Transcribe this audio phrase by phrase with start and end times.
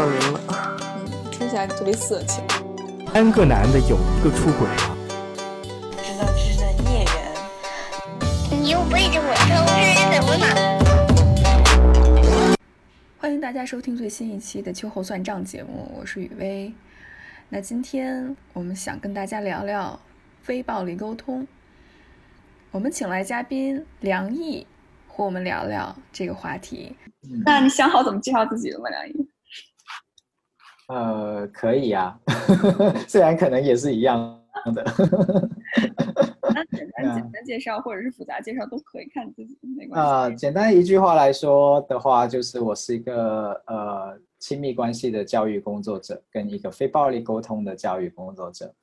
[0.00, 0.40] 恶名了，
[0.96, 2.42] 嗯，听起来特别色情。
[3.12, 4.96] 三个男的有一个出轨了，
[6.02, 7.14] 知道是在孽缘。
[8.50, 10.44] 你又背着我偷吃，怎么了？
[13.18, 16.72] 欢迎大家收听最新一期的秋后算账节目，我是雨薇。
[17.50, 20.00] 那今天我们想跟大家聊聊
[20.40, 21.46] 非暴力沟通。
[22.70, 24.66] 我们请来嘉宾梁毅。
[25.12, 26.96] 和我们聊聊这个话题。
[27.44, 29.28] 那你想好怎么介绍自己了吗，梁毅？
[30.90, 32.18] 呃，可以啊，
[33.06, 34.18] 虽然可能也是一样
[34.74, 34.84] 的。
[36.52, 40.10] 那简单简单介绍或者是复杂介绍都可以，看自己没关系。
[40.10, 48.74] 啊，简单一句话来说的话，就是我是一个呃亲密关系的教育工作者，跟一个非暴力沟通的教育工作者。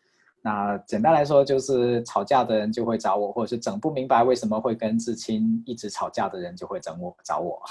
[0.42, 7.62] 那简单来说，就是吵架的人就会找我，或者是整不明白为什么会跟至亲一直吵架的人就会整我找我，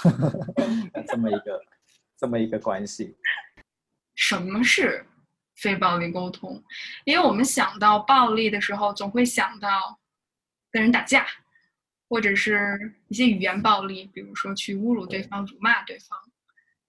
[1.07, 1.59] 这么一个
[2.15, 3.15] 这么一个关系。
[4.17, 5.05] 什么是
[5.55, 6.61] 非暴力沟通？
[7.05, 9.97] 因为我们想到暴力的时候，总会想到
[10.69, 11.25] 跟人打架，
[12.09, 16.19] 或者是一些语言暴力，比如说去侮辱对方、辱骂对方。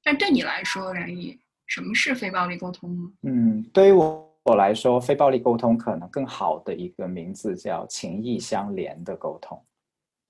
[0.03, 3.13] 但对你来说，梁毅，什么是非暴力沟通呢？
[3.23, 4.27] 嗯，对于我。
[4.45, 9.63] 我来说，非暴力沟通可能更好的一个名字叫情意相连的沟通，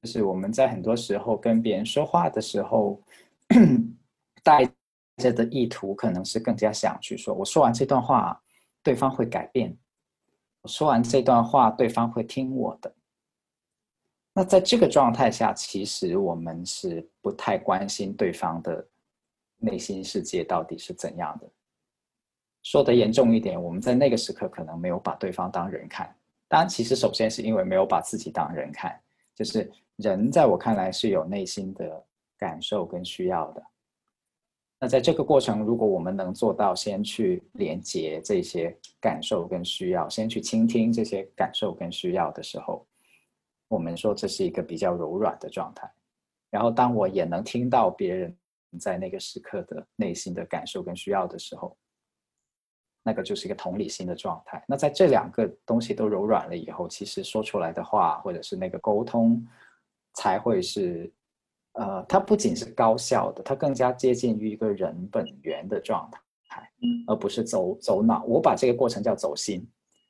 [0.02, 3.00] 就是我们在很多时候跟别人说话的时候，
[4.42, 4.68] 带
[5.18, 8.40] 这的意图可能是更加想去说，我说完这段话，
[8.82, 9.70] 对方会改变；
[10.62, 12.94] 我说完这段话，对方会听我的。
[14.32, 18.86] 那在这个状态下，其实我们是不太关心对方的
[19.56, 21.50] 内心世界到底是怎样的。
[22.62, 26.14] 说的严重一点，我们在那个时刻可能没有把对方当人看。
[26.46, 28.98] 当然，其实首先是因为没有把自己当人看。
[29.34, 32.04] 就是人在我看来是有内心的
[32.36, 33.62] 感受跟需要的。
[34.80, 42.86] 那在这个过程，如果我们能做到先去连接这些感受跟需要，先去倾听这些感受跟需要的时候，
[43.68, 45.90] 我们说这是一个比较柔软的状态。
[46.50, 48.36] 然后，当我也能听到别人
[48.78, 51.76] 在那个时刻的内心的感受跟需要的时候。
[53.04, 54.62] 那个就是一个同理心的状态。
[54.68, 59.42] 那在这两个东西都柔软了以后，其实说出来的话，或者是那个沟通，
[60.12, 61.10] 才会是，
[61.78, 66.10] 呃，它不仅是高效的，它更加接近于一个人本源的状
[66.48, 66.68] 态，
[67.06, 68.24] 而不是走走脑。
[68.24, 69.66] 我把这个过程叫走心，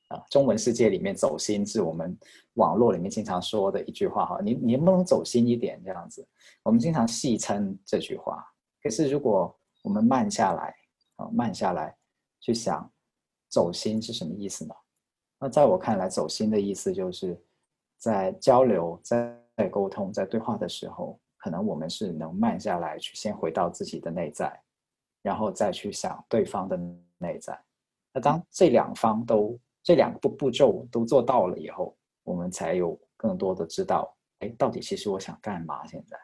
[0.09, 2.17] 啊，中文世界里面走心是我们
[2.55, 4.41] 网络里面经常说的一句话哈。
[4.43, 6.27] 你你能不能走心一点这样子？
[6.63, 8.45] 我们经常戏称这句话。
[8.83, 10.75] 可是如果我们慢下来，
[11.17, 11.95] 啊，慢下来。
[12.41, 12.89] 去想，
[13.51, 14.73] 走心是什么意思呢？
[15.41, 17.37] 那在我看来，走心的意思就是
[17.99, 24.55] 在交流、在在沟通、在对话的时候，可能我们是能慢下来，去先回到自己的内在，
[25.23, 26.79] 然后再去想对方的
[27.17, 27.59] 内在。
[28.13, 35.87] 那当这两方都这两个步步骤都做到了以后，我们才有更多的知道，哎，到底其实我想干嘛？
[35.87, 36.19] 现在，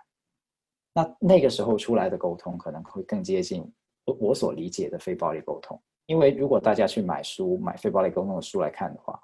[0.93, 3.63] 那那个时候出来的沟通可能会更接近
[4.05, 5.83] 我我所理解的非暴力沟通。
[6.05, 9.19] 因为如果大家去买书、买非暴力沟通的书来看的话，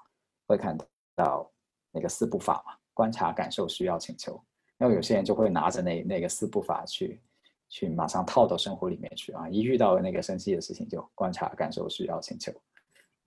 [0.47, 0.75] 会看
[1.15, 1.47] 到
[1.91, 4.43] 那个四步法嘛，观察、感受、需要、请求。
[4.81, 7.21] 然后有些人就会拿着那那个四步法去，
[7.69, 9.47] 去马上套到生活里面去啊！
[9.47, 12.51] 一遇到那个生气的事情，就观察、感受、需要、请求。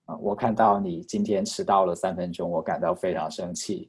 [0.06, 3.88] 啊，我看到你今天迟到了三分钟，我感到非常生气。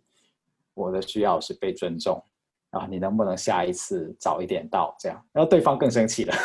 [0.75, 2.23] 我的需要是被尊重
[2.69, 2.85] 啊！
[2.87, 4.95] 你能不能下一次早一点到？
[4.99, 6.35] 这样，然后对方更生气了。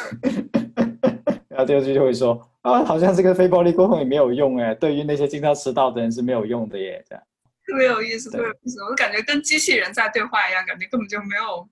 [1.49, 7.23] 然后第二句就会说啊，好像这个非暴力沟通也没有用哎，对于那些经常迟到的人是没有用的耶，这样
[7.67, 8.83] 特别有意思，特别有意思。
[8.85, 11.69] 我感觉跟机器人在对话一样，感觉根本就没有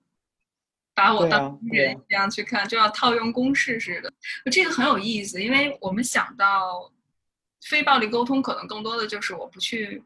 [0.93, 4.13] 把我当人一样去看，就要套用公式似的。
[4.51, 6.91] 这个很有意思，因为我们想到
[7.63, 10.03] 非暴力沟通，可能更多的就是我不去。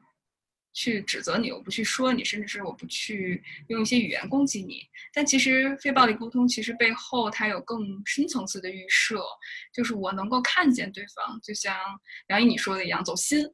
[0.76, 4.82] 去指责你，我不去说你，甚至是我不去用一些语言攻击你。
[5.14, 9.24] 但其实非暴力沟通，其实背后它有更深层次的预设，
[9.72, 11.78] 就是我能够看见对方，就像
[12.26, 13.46] 梁毅你说的一样，走心，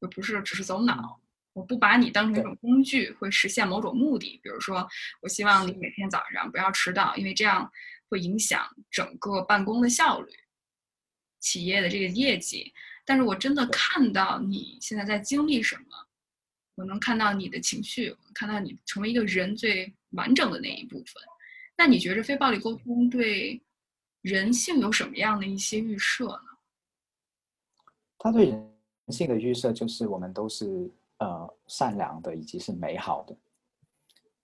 [0.00, 1.18] 而不是只是走脑。
[1.56, 4.38] 我不把你当成一种工具，会实现某种目的。
[4.42, 4.86] 比如说，
[5.22, 7.72] 我希望你每天早上不要迟到，因为这样
[8.10, 10.30] 会影响整个办公的效率，
[11.40, 12.70] 企业的这个业绩。
[13.06, 15.84] 但是我真的看到你现在在经历什么。
[16.74, 21.22] 我能看到你的情绪，看到你成为一个人最完整的那一部分。
[21.74, 23.62] 那你觉着非暴力沟通对
[24.20, 26.48] 人性有什么样的一些预设呢？
[28.18, 28.76] 他对人
[29.08, 33.36] 性的预设就是我们都是呃善良的，以及是美好的。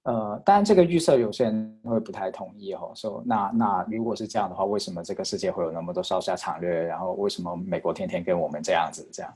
[0.04, 6.68] 呃，当然这个预设有些人会不太同意哦，说那那如果是这样的话，为什么这个世界会有那么多烧杀抢掠？
[6.68, 9.32] 然后为什么美国天天跟我们这样子这样？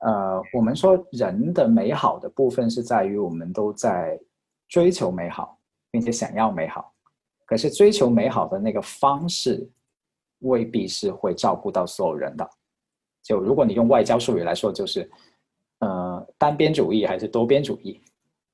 [0.00, 4.20] 呃，我们说人的美好的部分是在于我们都在
[4.68, 5.58] 追求美好，
[5.90, 6.92] 并且想要美好，
[7.46, 9.66] 可是追求美好的那个方式
[10.40, 12.46] 未必是会照顾到所有人的。
[13.22, 15.10] 就如果你用外交术语来说，就是
[16.38, 18.00] 单边主义还是多边主义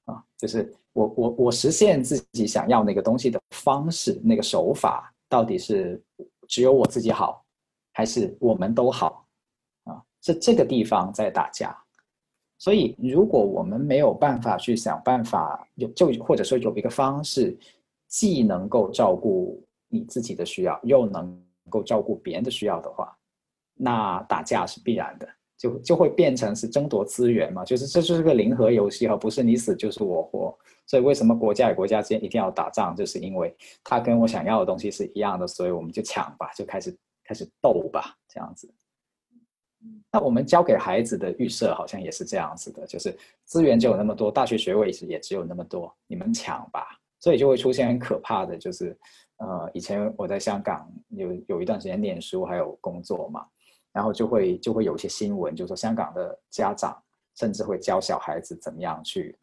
[0.05, 0.23] 啊？
[0.37, 6.03] 就是我我我实现自己想要那个东西的方式，那个手法到底是
[6.49, 7.45] 只有我自己好，
[7.93, 9.27] 还是我们都好
[9.85, 10.03] 啊？
[10.23, 11.77] 是这个地方在打架，
[12.59, 17.57] 所以如果我们没有办法去想办法，有就或者说有一个方式，
[18.09, 23.17] 既能够照顾你自己的需要，又能够照顾别人的需要的话，
[23.75, 25.29] 那打架是必然的，
[25.61, 30.59] 就就会变成是争夺资源嘛，就是这就是个零和游戏哈，不是你死就是我活。
[30.87, 33.55] 所以为什么国家与国家之间一定要打仗，就是因为
[33.85, 38.73] 他跟我想要的东西是一样的，所以我们就抢吧，就开始开始斗吧，这样子。
[40.11, 43.15] 那我们教给孩子的预设好像也是这样子的，就是
[43.45, 46.87] 资源就有那么多，大学学位也只有那么多，你们抢吧。
[47.21, 48.99] 所以就会出现很可怕的就是，
[49.37, 53.45] 呃，以前我在香港有有一段时间念书还有工作嘛，
[53.93, 56.97] 然后就会就会有一些新闻，就说香港的家长
[57.37, 59.39] 甚至会教小孩子怎么样去，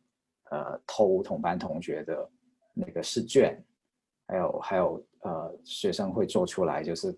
[0.52, 2.30] 呃，偷同班同学的
[2.74, 3.62] 那个试卷，
[4.28, 7.18] 还有还有呃，学生会做出来就是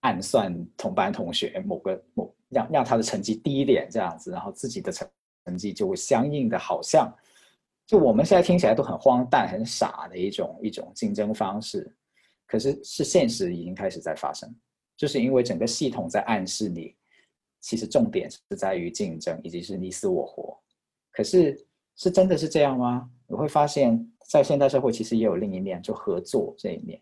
[0.00, 2.32] 暗算同班同学某个某。
[2.48, 5.06] 让让他的成绩低一点，这样子，然后自己的成
[5.44, 7.12] 成绩就会相应的，好像
[7.84, 11.92] 就我们现在听起来都很荒诞、很傻的一种一种竞争方式，
[12.46, 14.48] 可是是现实已经开始在发生，
[14.96, 16.94] 就是因为整个系统在暗示你，
[17.60, 20.58] 其实重点是在于竞争，以及是你死我活。
[21.10, 21.66] 可是
[21.96, 23.10] 是真的是这样吗？
[23.26, 27.00] 你会发现在现代社会其实也有另一面，就合作这一面。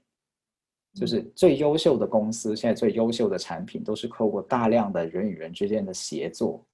[0.94, 6.64] 就是最优秀的公司，现在最优秀的产品都是透过大量的人与人之间的协作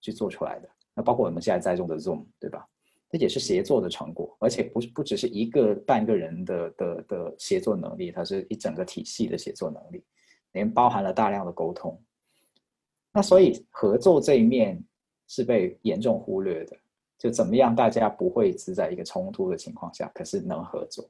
[0.00, 0.68] 去做出来的。
[0.94, 2.66] 那包括我们现在在用的 Zoom，对吧？
[3.10, 10.02] 这也是协作的成果，而且不不只是一个半个人的的的协作能力，它是一整个体系的协作能力，
[10.52, 12.00] 连包含了大量的沟通。
[13.12, 14.82] 那所以合作这一面
[15.26, 16.76] 是被严重忽略的。
[17.18, 21.04] 就怎么样，大家不会只在一个冲突的情况下，可是能合作。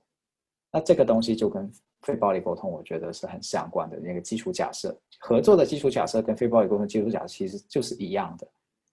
[0.72, 1.70] 那这个东西就跟
[2.00, 4.98] 非暴力沟通，我觉得是很相关的那个基础假设。
[5.18, 8.48] 合作的基础假设跟非暴力沟通基础假设其实就是一样的，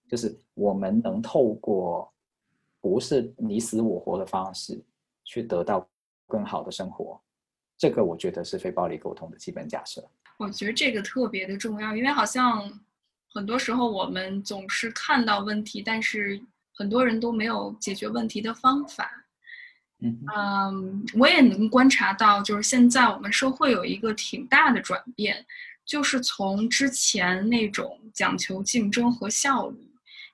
[0.08, 2.12] 就是我们能透过
[2.82, 4.78] 不是你死我活的方式
[5.24, 5.88] 去得到
[6.26, 7.18] 更好的生活。
[7.78, 10.06] 这个我觉得是非暴力沟通的基本假设。
[10.38, 12.70] 我觉得这个特别的重要，因为好像
[13.32, 16.40] 很多时候我们总是看到问题，但是
[16.74, 19.10] 很多人都没有解决问题的方法。
[19.98, 25.44] 嗯，我也能观察到，就是现在我们社会有一个挺大的转变，
[25.86, 29.78] 就是从之前那种讲求竞争和效率，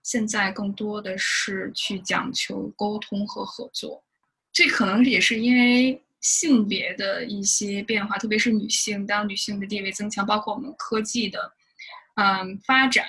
[0.02, 4.02] 现在更多的是去讲求沟通和合作。
[4.52, 11.52] 这可能也是因为性别的一些变化，特别是女性，当女性的地位增强，包括我们科技的
[12.14, 13.04] 嗯发展。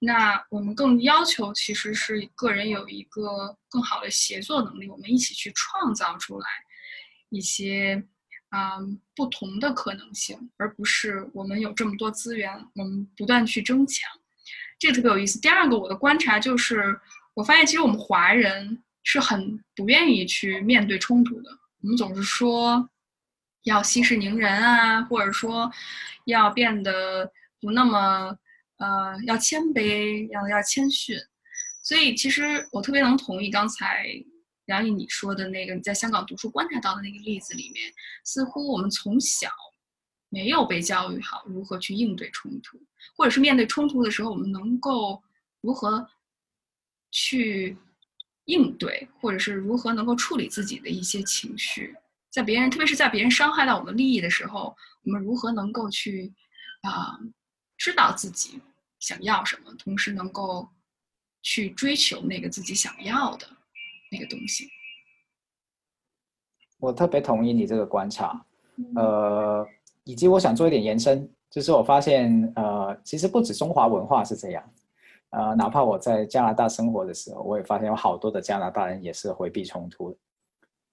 [0.00, 6.46] 那我们更要求其实是个人有一个更好的协作能力，我们一起去创造出来
[7.30, 8.00] 一些
[8.50, 14.08] 嗯不同的可能性，而不是我们有这么多资源，我们不断去争抢，
[14.78, 15.40] 这特别有意思。
[15.40, 17.00] 第二个，我的观察就是，
[17.34, 21.50] 我发现其实我们华人是很不愿意去面对冲突的，
[21.88, 22.86] 我们总是说
[23.62, 25.72] 要息事宁人啊，或者说
[26.26, 28.38] 要变得不那么。
[28.76, 31.18] 呃，要谦卑，要要谦逊，
[31.82, 34.06] 所以其实我特别能同意刚才
[34.66, 37.92] 梁毅你说的那个你在香港读书观察到的那个例子里面，
[38.22, 39.50] 似乎我们从小
[40.28, 42.80] 没有被教育好如何去应对冲突，
[43.16, 45.20] 或者是面对冲突的时候，我们能够
[45.60, 46.08] 如何
[47.10, 47.76] 去
[48.48, 51.94] 应对，或者是如何能够处理自己的一些情绪，
[52.30, 54.74] 在别人，特别是在别人伤害到我们利益的时候，
[55.04, 56.32] 我们如何能够去
[56.82, 57.18] 啊？
[57.76, 58.60] 知道自己
[58.98, 60.68] 想要什么，同时能够
[61.42, 63.46] 去追求那个自己想要的
[64.10, 64.68] 那个东西。
[66.78, 68.44] 我特别同意你这个观察，
[68.96, 69.64] 呃，
[70.04, 74.72] 以及我想做一点延伸，就是我发现，呃，其实不止中华文化是这样，
[75.30, 80.16] 呃，哪怕我在加拿大生活的时候，我也发现有好多的加拿大人也是回避冲突的。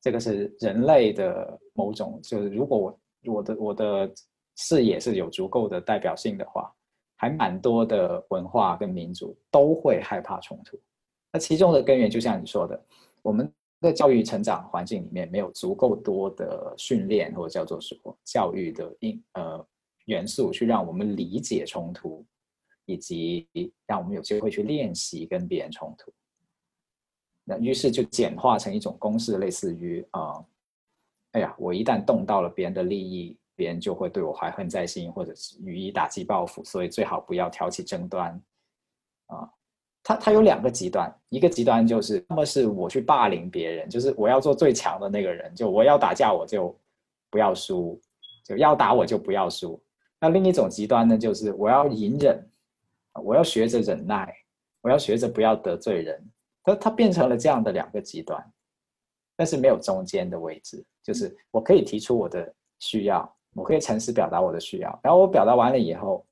[0.01, 3.00] 这个是人类的某种，就是如果我
[3.34, 4.12] 我的我的。
[4.58, 6.74] 视野是有足够的代表性的话，
[7.18, 10.80] 还蛮多的文化跟民族都会害怕冲突。
[11.34, 12.82] 那其中的根源就像你说的，
[13.22, 13.51] 我们
[13.82, 19.68] 在教育成长环境里面没有足够多的训练或者叫做什么教育的因呃
[20.06, 22.25] 元素，去让我们理解冲突，
[22.86, 23.48] 以及
[23.86, 26.12] 让我们有机会去练习跟别人冲突。
[27.44, 30.44] 那于是就简化成一种公式，类似于啊，
[31.34, 38.42] 哎呀，我一旦动到了别人的利益，别人就会对我怀恨在心，或者是予以打击报复，所以最好不要挑起争端
[39.27, 39.48] 啊。
[40.01, 46.75] 它它有两个极端，一个极端就是那么是我去霸凌别人，就是我要做最强的那个人，就我要打架我就
[47.30, 48.00] 不要输，
[48.44, 49.82] 就要打我就不要输。
[50.20, 52.44] 那另一种极端呢，就是我要隐忍，
[53.24, 54.34] 我要学着忍耐，
[54.81, 56.31] 我要学着不要得罪人。
[56.63, 58.43] 它它变成了这样的两个极端，
[59.36, 66.25] 但是没有中间的位置，就是我可以提出我的需要，我可以诚实表达我的需要，然后我表达完了以后，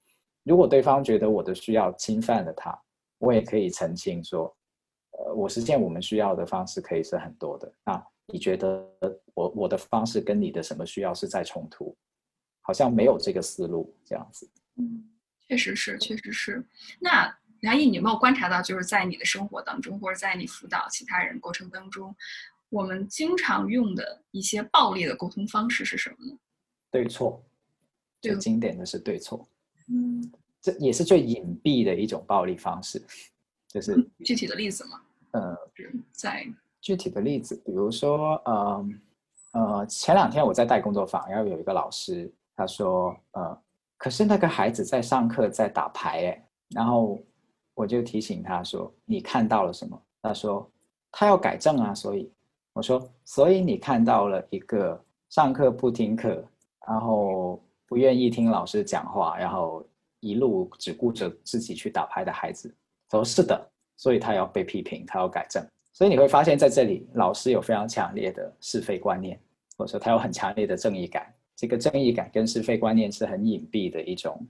[0.44, 2.78] 如果对方觉得我的需要侵犯了他，
[3.20, 4.54] 我也可以澄清说，
[5.12, 7.72] 呃，我实现我们需要的方式可以是很多的。
[7.86, 8.90] 那你觉得
[9.34, 11.96] 我我的方式跟你的什么需要是在冲突？
[12.62, 14.50] 好像没有这个思路这样子。
[14.78, 15.04] 嗯，
[15.48, 16.66] 确实是，确实是。
[17.00, 17.36] 那。
[17.64, 22.14] 梁毅，你有没有观察到，就是在你的生活当中，或者在你辅导其他人过程当中，
[22.68, 26.38] 我们经常用的一些暴力的沟通方式是什么呢？
[26.92, 27.42] 对错，
[28.20, 29.48] 最经典的是对错。
[29.88, 33.02] 嗯，这也是最隐蔽的一种暴力方式，
[33.70, 33.96] 就是
[34.26, 35.02] 具体的例子吗？
[35.32, 35.56] 呃，
[36.12, 36.46] 在
[36.82, 38.90] 具体的例子，比如说，呃
[39.54, 43.63] 呃，前两天我在带工作坊，然后有一个老师他说，呃，
[44.04, 46.46] 可是那个孩子在上课在打牌，哎，
[46.76, 47.18] 然后。
[47.76, 50.72] 我就提醒他说：“你看到了什么？”他说
[51.12, 52.32] ：“他要改正啊。”所以
[52.72, 56.46] 我说：“所以你看到了一个上课不听课，
[56.88, 59.84] 然后不愿意听老师讲话，然后
[60.20, 62.72] 一路只顾着自己去打牌的孩子。”
[63.10, 63.60] 他说：“是的。”
[63.98, 65.66] 所以他要被批评，他要改正。
[65.94, 69.42] 所以你会发现在这里，老师有非常强烈的是非观念，
[69.80, 71.26] 或者说他有很强烈的正义感。
[71.56, 74.46] 这个正义感跟是非观念是很隐蔽的一种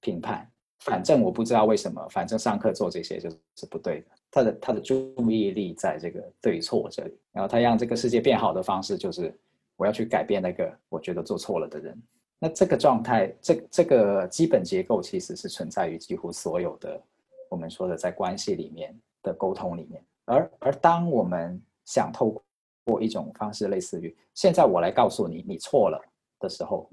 [0.00, 0.48] 评判。
[0.80, 4.06] 反正我不知道为什么，反正上课做这些就是不对的。
[4.30, 9.36] 他的他的注意力在这个对错这里，然后他让这个世界变好的方式就是
[9.76, 12.00] 我要去改变那个我觉得做错了的人。
[12.38, 17.02] 那这个状态，这这个基本结构其实是存在于几乎所有的
[17.50, 20.00] 我们说的在关系里面的沟通里面。
[20.26, 22.40] 而而当我们想透
[22.84, 26.00] 过一种方式，类似于现在我来告诉你你错了
[26.38, 26.88] 的时候，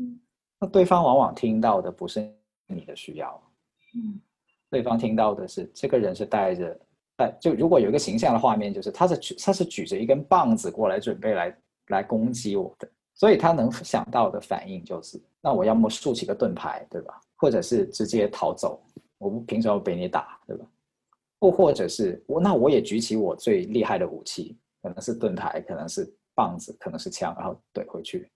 [0.59, 2.33] 那对方往往听到的不是
[2.67, 3.41] 你的需要。
[3.95, 4.19] 嗯，
[4.69, 6.79] 对方听到的是这个人是带着，
[7.15, 17.21] 带就如果有一个形象的画面，就是他是举他是举着一根棒子过来准备来来攻击我的，所以他能想到的反应就是，那我要么竖起个盾牌，对吧？
[17.37, 18.81] 或者是直接逃走，
[19.17, 20.65] 我不凭什么被你打，对吧？
[21.39, 28.31] 或或者是我那我也举起我最厉害的武器，可能是盾牌，可能是棒子，可能是枪，然后怼回去。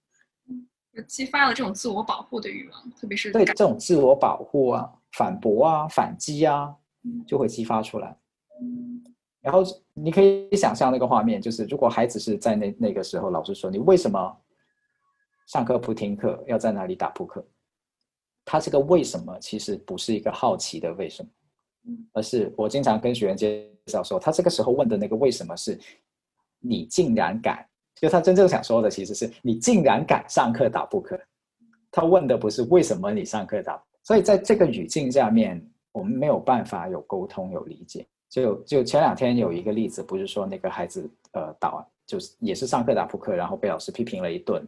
[1.07, 6.75] 激发了这种自我保护的欲望，特别是对这种自我保护啊、反驳啊、反击啊，
[7.25, 8.17] 就会激发出来。
[9.41, 14.37] 然后你可以想象那个画面，就是如果孩子是在那那个时候，老师说你为什么
[15.47, 17.45] 上课不听课，要在那里打扑克？
[18.43, 21.29] 他这个为什么其实不是一个好奇的为什么，
[22.13, 25.79] 而是我经常跟学员介绍说，他这个时候问的那个为什么是，
[26.59, 27.65] 你竟然敢。
[27.99, 31.19] 就他真正想说的，其实是你竟然敢上课打扑克。
[31.91, 38.05] 他问的不是为什么你上课打，所以在这个语境下面，我们没有办法有沟通、有理解。
[38.29, 44.63] 就就前两天有一个例子，不是说那个孩子呃打，就是也是上课打扑克，然后被老师批评了一顿，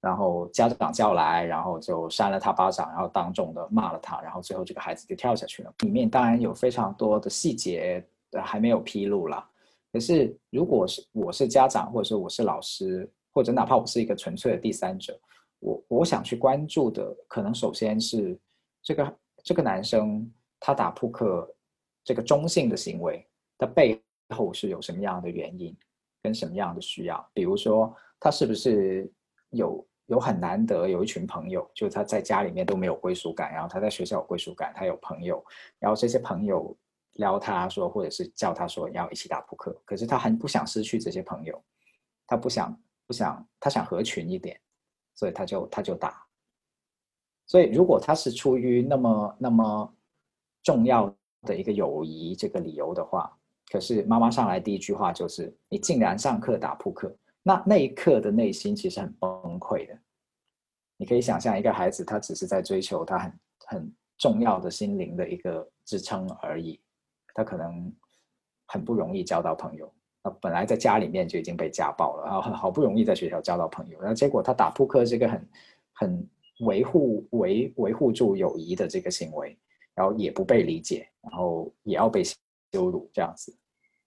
[0.00, 5.72] 然后家长叫来，然后就扇了他巴掌，然后当众的骂了他，然后最后这个孩子就跳下去了。
[5.80, 8.02] 里面当然有非常多的细节
[8.42, 9.46] 还没有披露了。
[9.94, 15.16] 可是，如果是我是家长，或者说我是老师，或者哪怕我是一个纯粹的第三者，
[15.60, 18.36] 我我想去关注的，可能首先是
[18.82, 21.48] 这个这个男生他打扑克
[22.02, 23.24] 这个中性的行为
[23.56, 24.02] 的背
[24.34, 25.72] 后是有什么样的原因，
[26.20, 27.24] 跟什么样的需要？
[27.32, 29.08] 比如说，他是不是
[29.50, 35.40] 有有很难得有一群朋友，就他在家里面都没有归属感，然后他在学校有归属感，他有朋友，
[35.78, 36.76] 然后这些朋友。
[37.14, 41.62] 撩他说，或者是叫他说要一起打扑克，可是他很不想失去这些朋友，
[42.26, 44.60] 他不想不想，他想合群一点，
[45.14, 46.24] 所以他就他就打。
[47.46, 49.94] 所以如果他是出于那么那么
[50.62, 53.30] 重要的一个友谊这个理由的话，
[53.70, 59.30] 可是妈妈上来第一句话就是你竟然上课打扑克，那那一刻的内心其实很崩
[59.60, 59.98] 溃的。
[60.96, 66.80] 你可以想象一个孩子，他只是在追求他很很重要的心灵的一个支撑而已。
[67.34, 67.92] 他可能
[68.66, 75.48] 很不容易交到朋友，呃，本来在家里面就已经被家暴了，然后好不容易在学校交到朋友，然后结果他打扑克是一个很
[75.92, 76.28] 很
[76.60, 79.58] 维护维维护住友谊的这个行为，
[79.94, 83.54] 然后也不被理解，然后也要被羞辱，这样子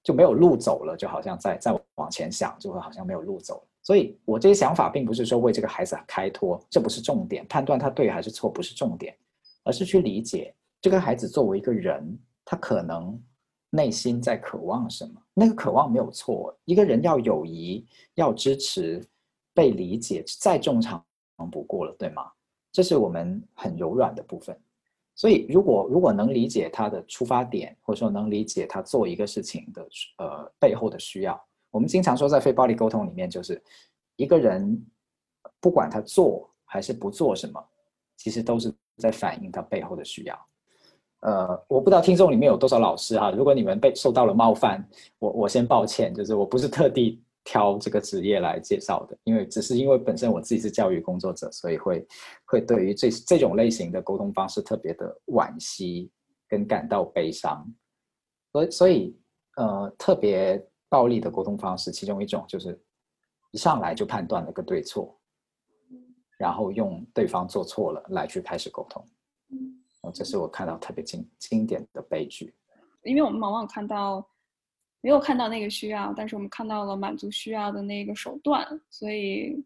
[0.01, 3.61] 就没有路走了，就好像再再往前想，就会好像没有路走。
[3.83, 9.15] 所以我这些想法并不是说为这个孩子开脱，这不是重点，判断他对还是错不是重点，
[9.63, 12.17] 而是去理解这个孩子作为一个人，
[12.47, 13.21] 他可能。
[13.69, 15.21] 内心在渴望什么？
[15.33, 16.57] 那个渴望没有错。
[16.63, 17.85] 一个人要友谊，
[18.15, 19.05] 要支持，
[19.53, 21.05] 被理解，再正常
[21.51, 22.31] 不过了，对吗？
[22.71, 24.57] 这是我们很柔软的部分。
[25.15, 29.85] 所以，如果如果能理解他的出发点，或者说能理解他做一个事情的
[30.19, 31.39] 呃背后的需要，
[31.69, 33.61] 我们经常说在非暴力沟通里面，就是
[34.15, 34.81] 一个人
[35.59, 37.61] 不管他做还是不做什么，
[38.15, 40.47] 其实都是在反映他背后的需要。
[41.21, 43.31] 呃，我不知道听众里面有多少老师哈。
[43.31, 44.87] 如果你们被受到了冒犯，
[45.19, 52.07] 我我先抱歉，就是我不是特地挑这个职业来介绍的，因为只是因为本身我自己是教育工作者，所以会
[52.45, 56.11] 会对于这这种类型的沟通方式特别的惋惜
[56.47, 57.65] 跟感到悲伤。
[58.51, 59.17] 所所以
[59.55, 62.79] 呃，特别暴力的沟通方式，其中一种就是
[63.51, 65.19] 一上来就判断了个对错，
[66.37, 69.03] 然后用对方做错了来去开始沟通。
[70.13, 72.53] 这是我看到特别经经典的悲剧，
[73.03, 74.27] 因为我们往往看到
[75.01, 79.63] 没有看到那个需要，但是我们看到了满足需要的那个手段，所以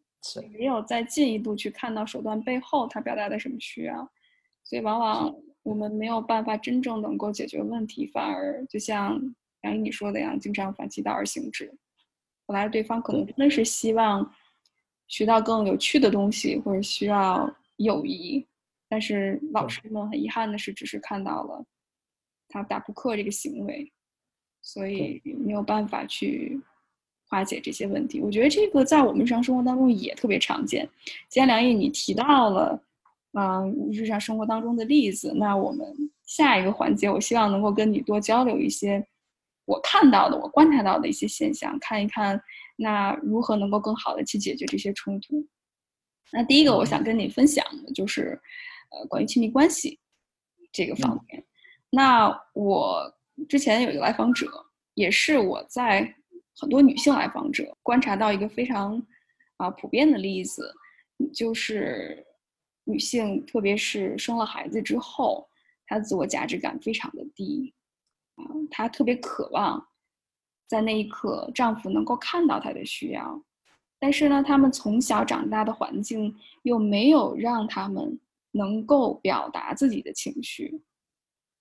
[0.51, 4.09] 没有再进一步去看到手段背后它表达的什么需要，
[4.63, 9.19] 所以往往我们没有办法真正能够解决问题，反而就像
[9.61, 11.73] 杨毅你说的样，经常反其道而行之。
[12.45, 14.29] 本来对方可能真的是希望
[15.07, 18.45] 学到更有趣的东西，或者需要友谊。
[18.91, 21.65] 但是老师们很遗憾的是，只是看到了
[22.49, 23.89] 他打扑克这个行为，
[24.61, 26.59] 所以没有办法去
[27.29, 28.19] 化解这些问题。
[28.19, 30.85] 我觉得这个在我们日常生活当中也特别常见。
[31.29, 32.83] 既然梁毅你提到了，
[33.31, 35.31] 嗯，日常生活当中的例子。
[35.37, 35.87] 那我们
[36.25, 39.01] 下一个环节，我希望能够跟你多交流一些
[39.63, 42.37] 我看到的、我观察到的一些现象，看一看
[42.75, 45.47] 那如何能够更好的去解决这些冲突。
[46.33, 48.37] 那第一个，我想跟你分享的就是。
[48.91, 49.99] 呃，关于亲密关系
[50.71, 51.45] 这个方面，
[51.89, 53.13] 那我
[53.47, 54.47] 之前有一个来访者，
[54.93, 56.13] 也是我在
[56.59, 59.01] 很多女性来访者观察到一个非常
[59.57, 60.73] 啊普遍的例子，
[61.33, 62.25] 就是
[62.83, 65.47] 女性，特别是生了孩子之后，
[65.87, 67.73] 她自我价值感非常的低，
[68.35, 69.87] 啊，她特别渴望
[70.67, 73.41] 在那一刻丈夫能够看到她的需要，
[73.99, 78.19] 但是呢，他们从小长大的环境又没有让他们。
[78.51, 80.81] 能够表达自己的情绪，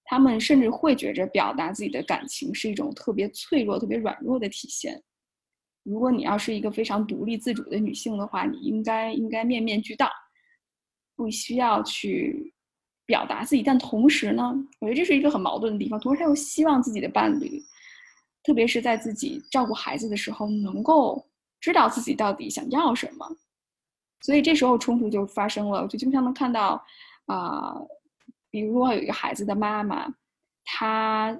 [0.04, 5.02] 他们甚至会觉着表达自己的感情是一种特别脆弱、特别软弱的体现。
[5.82, 10.10] 如果你要是一个非常独立自主的女性的话，你应该应该面面俱到，
[11.16, 12.52] 不需要去
[13.06, 13.62] 表达自己。
[13.62, 15.98] 但同时呢，我觉得这是一个很矛盾的地方。
[15.98, 17.62] 同时，他又希望自己的伴侣，
[18.42, 21.26] 特别是在自己照顾孩子的时候，能够
[21.60, 23.36] 知道自己到底想要什么。
[24.20, 26.82] 所以这时候冲突就发生了，我就经常能看到，
[27.26, 27.74] 啊，
[28.50, 30.06] 比如说有一个孩子的妈妈，
[30.64, 31.36] 她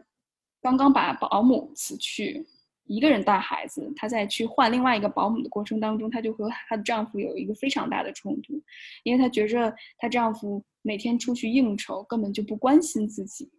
[0.63, 2.47] 刚刚把保姆辞去，
[2.85, 8.55] 一个人带孩子，她在去换另外一个保姆的过程当中，她就和她的丈夫有一个非常大的冲突，
[9.03, 13.51] 因为她觉着她丈夫每天出去应酬，根本就不关心自己，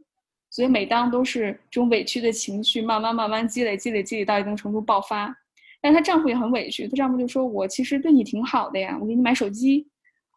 [0.49, 5.35] 所以每当都是这种委屈的情绪慢慢慢慢积累积累积累到一定程度爆发。
[5.81, 9.87] 但她丈夫也很委屈，她丈夫就说：“我其实对你挺好的呀，我给你买手机，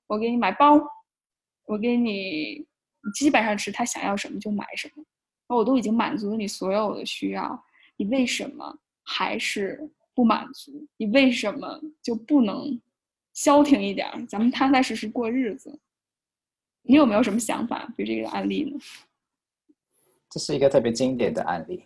[0.07, 0.81] 我给你买包，
[1.67, 2.67] 我给你，
[3.15, 5.05] 基本上是他想要什么就买什么，
[5.57, 7.63] 我都已经满足了你所有的需要，
[7.97, 10.87] 你为什么还是不满足？
[10.97, 12.81] 你为什么就不能
[13.35, 14.27] 消停一点？
[14.27, 15.79] 咱们踏踏实实过日子？
[16.83, 18.79] 你有没有什么想法对这个案例呢？”
[20.31, 21.85] 这是一个特别经典的案例。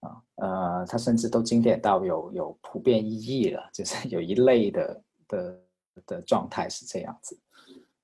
[0.00, 5.60] 啊，呃，它甚至都经典到有有普遍意义了，就是有一类的的
[6.06, 7.38] 的状态是这样子。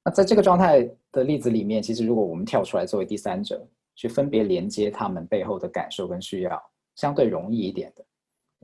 [0.05, 6.63] 那在这个状态的例子里面，其实如果我们跳出来作为第三者，去分别连接他们背后的感受跟需要，
[6.95, 8.05] 相对容易一点的。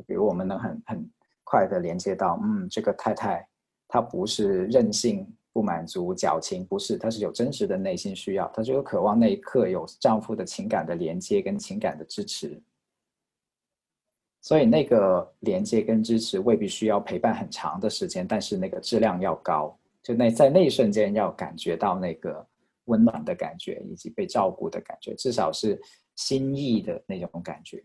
[0.06, 1.10] 比如我们能很很
[1.42, 3.48] 快的连接到，嗯，这个太太
[3.88, 12.60] 她不是任性、不满足、矫情，不是，她是有真实的内心需要，她就有渴望那一刻有丈夫的情感的连接跟情感的支持。
[14.42, 22.44] 所以那个连接跟支持未必需要陪伴很长的时间，但是那个质量要高，就那在那一瞬间要感觉到那个
[22.86, 25.80] 温暖的感觉，以及被照顾的感觉，至少是
[26.16, 27.82] 心意的那种感觉。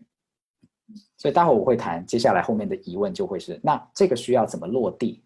[1.16, 5.22] 所以待会我会谈，接下来后面的疑问就会是：那这个需要怎么落地？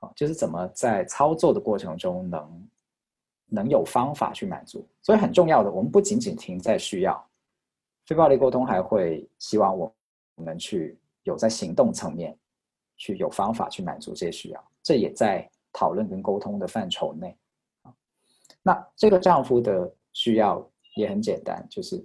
[0.00, 2.68] 啊，就是怎么在操作的过程中能
[3.46, 4.84] 能有方法去满足。
[5.00, 7.24] 所以很重要的，我们不仅仅停在需要，
[8.04, 9.94] 非暴力沟通还会希望我
[10.36, 12.38] 我们去有在行动层面
[12.96, 14.70] 去有方法去满足这些需要。
[14.82, 17.36] 这也在讨论跟沟通的范畴内。
[18.62, 20.64] 那这个丈夫的需要
[20.96, 22.04] 也很简单，就是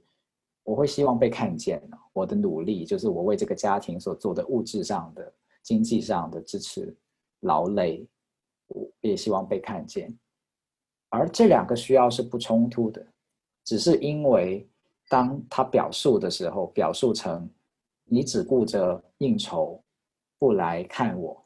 [0.63, 1.81] 我会希望被看见，
[2.13, 6.95] 我的努力就是我为这个家庭所做的物质上的、经济上的支持、
[7.41, 8.07] 劳累，
[8.67, 10.15] 我也希望被看见。
[11.09, 13.05] 而这两个需要是不冲突的，
[13.63, 14.67] 只是因为
[15.09, 17.49] 当他表述的时候，表述成
[18.13, 19.81] 你只顾着应酬，
[20.37, 21.41] 不来看我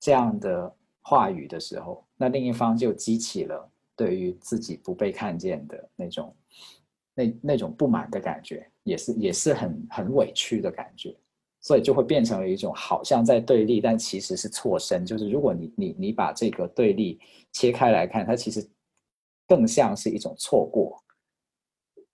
[0.00, 3.70] 这样的话语的时候，那另一方就激起了。
[3.94, 6.34] 对于自己不被看见的那种，
[7.14, 11.16] 那那种不满的感觉，也是也是很很委屈的感觉，
[11.60, 15.04] 所以就会变成了一种好像在对立，但其实是错身。
[15.04, 17.18] 就是如果你你你把这个对立
[17.52, 18.66] 切开来看，它其实
[19.46, 21.02] 更像是一种错过，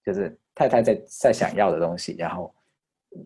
[0.05, 2.55] 就是太太在在想要的东西，然后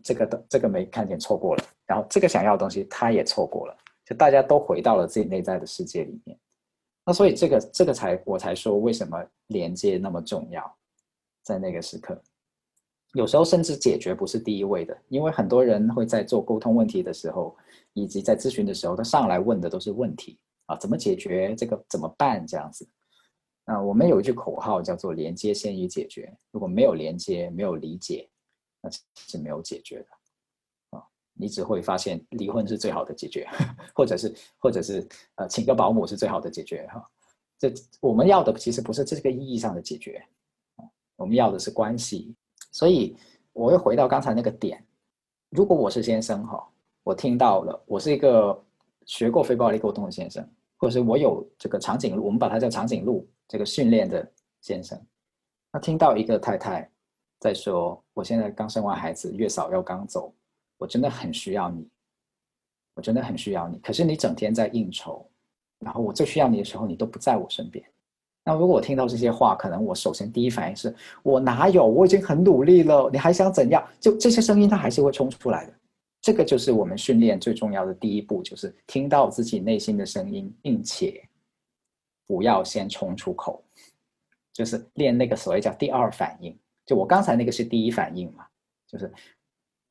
[0.03, 6.37] 这个的这个没看见错过了，然后这个想要的东西他也错过了，就大家都回到了自己内在的世界里面。
[7.05, 10.77] 那所以这个这个才我才说为什么连接那么重要，
[11.43, 12.21] 在那个时刻，
[13.13, 17.55] 有时候甚至解决不是第一位的，因为很多人会在做沟通问题的时候，
[17.93, 22.85] 以及在咨询的时候，他上来问的都是问题啊，怎么解决这个怎么办这样子。
[23.65, 28.29] 那我们有一句口号叫做“连接先于解决”，如果没有连接，没有理解，
[28.81, 31.03] 那是没有解决的啊。
[31.33, 33.47] 你只会发现离婚是最好的解决，
[33.93, 37.05] 或者是或者是呃请个保姆是最好的解决哈。
[37.59, 40.23] 这我们要的其实不是这个意义上的解决，
[41.15, 42.35] 我们要的是关系。
[42.71, 43.17] 所以
[43.53, 44.85] 我又回到刚才那个点，
[45.49, 46.67] 如果我是先生哈，
[47.03, 48.63] 我听到了，我是一个
[49.05, 55.01] 学过非暴力沟通的先生，或者是我有这个长颈鹿，我们把它叫长颈鹿这个训练的先生，
[55.71, 56.91] 那听到一个太太
[57.39, 60.33] 再说，我现在刚生完孩子，月嫂要刚走。
[60.77, 61.87] 我真的很需要你，
[62.93, 63.79] 我真的很需要你。
[63.79, 65.27] 可是你整天在应酬，
[65.79, 67.83] 然后我最需要你的时候，你都不在我身边。
[68.43, 71.85] 那如果我听到这些话，可能我首先第一反应是我哪有？
[71.85, 73.83] 我已经很努力了，你还想怎样？
[73.99, 75.73] 就这些声音，它还是会冲出来的。
[76.21, 81.27] 这个就是我们训练最重要的第一步，就是听到自己内心的声音，并且
[82.25, 83.63] 不要先冲出口，
[84.53, 86.57] 就是练那个所谓叫第二反应。
[86.87, 88.47] 就我刚才那个是第一反应嘛，
[88.87, 89.13] 就是。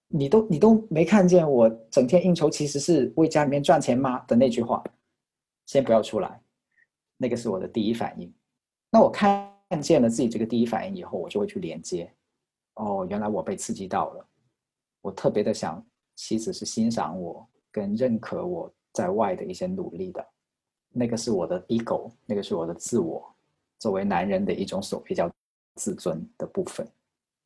[0.08, 4.20] 你都你都没看见我整天应酬，其实是为家里面赚钱吗？
[4.20, 4.80] 的那句话，
[5.66, 6.40] 先不要出来，
[7.16, 8.32] 那个是我的第一反应。
[8.88, 12.08] 那我看见了自己这个第一反应以后，我就会去连接。
[12.74, 14.24] 哦，原来我被刺激到了。
[15.00, 20.24] 我特别的想，妻子是欣赏我跟认可我在外的一些努力的。
[20.90, 23.28] 那个是我的 ego，那个是我的自我，
[23.80, 25.28] 作为男人的一种所谓叫
[25.76, 26.86] 自尊的部分。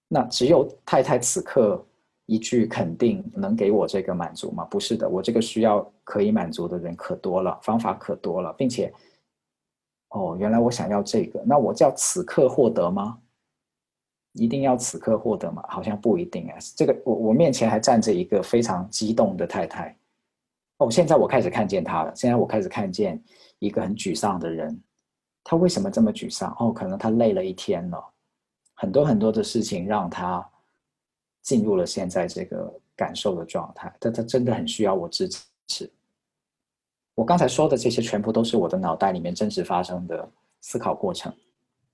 [0.09, 1.85] 那只有太太此刻。
[2.27, 4.65] 一句肯定能给我这个满足吗？
[4.67, 8.95] 不是的，我这个需要可以满足的人可多了，方法可多了，并且，
[10.11, 13.19] 哦，原来我想要这个，那我叫此刻获得吗？
[14.35, 15.65] 一定要此刻获得吗？
[15.69, 16.57] 好像不一定啊。
[16.77, 19.99] 这个我我面前还站着一个非常激动的太太，
[20.79, 22.15] 哦，现在我开始看见他了。
[22.15, 23.21] 现在我开始看见
[23.59, 24.81] 一个很沮丧的人，
[25.43, 26.57] 他为什么这么沮丧？
[26.61, 28.13] 哦，可能他累了一天了，
[28.81, 30.45] 很多很多的事情让他。
[31.43, 35.27] 进入了现在这个感受的状态，但他真的很需要我支
[35.69, 35.91] 持。
[37.15, 41.33] 我刚才说的这些全部都是我的脑袋里面真实发生的思考过程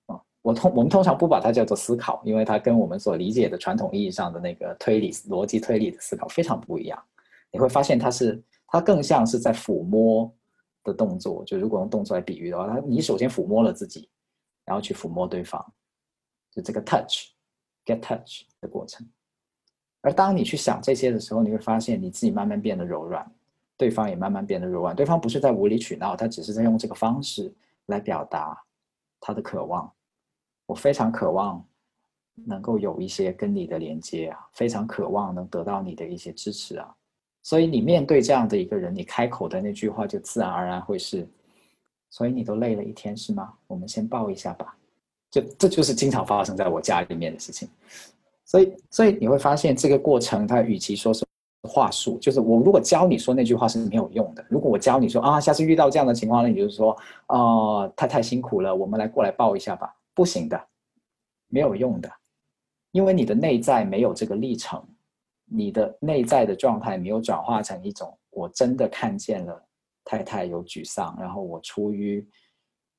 [0.07, 0.21] 啊。
[0.43, 7.01] 我通我们通常不把它叫做思考，因为它跟我们所理解的传统意义上的那个推理逻辑推理的思考非常不一样。
[7.53, 10.31] 你会发现它是它更像是在抚摸
[10.83, 11.45] 的动作。
[11.45, 14.09] 就如果用动作来比喻的话，它你首先抚摸了自己，
[14.65, 15.65] 然后去抚摸对方，
[16.57, 17.29] 就这个 touch
[17.85, 19.07] get touch 的过程。
[20.01, 23.31] 而当你去想这些的时候，你会发现你自己慢慢变得柔软，
[23.77, 24.97] 对方也慢慢变得柔软。
[24.97, 27.53] 对方不是在无理取闹，他只是在用这个方式
[27.87, 28.59] 来表达
[29.21, 29.93] 他的渴望。
[30.65, 31.65] 我非常渴望
[32.35, 36.95] 能够有一些跟你的连接啊，非常渴望能得到你的一些支持啊。
[37.43, 41.29] 所以你面对这样的一个人，你开口的那句话就自然而然会是：
[42.11, 43.55] 所以你都累了一天是吗？
[43.67, 44.76] 我们先抱一下吧。
[45.41, 47.69] 就这就是经常发生在我家里面的事情。
[48.45, 51.27] 所以，所以你会发现这个过程，它与其说是
[51.63, 54.47] 话术，就是我如果教你说那句话是没有用的。
[54.49, 56.97] 如果我教你说啊，下次遇到这样的情况，那你就是说，
[57.27, 60.59] 啊，太太辛苦了，我们来过来抱一下吧，不行的，
[61.49, 62.09] 没有用的，
[62.93, 64.83] 因为你的内在没有这个历程，
[65.45, 69.61] 你的内在的状态没有转化成一种我真的看见了
[70.05, 72.25] 太太有沮丧，然后我出于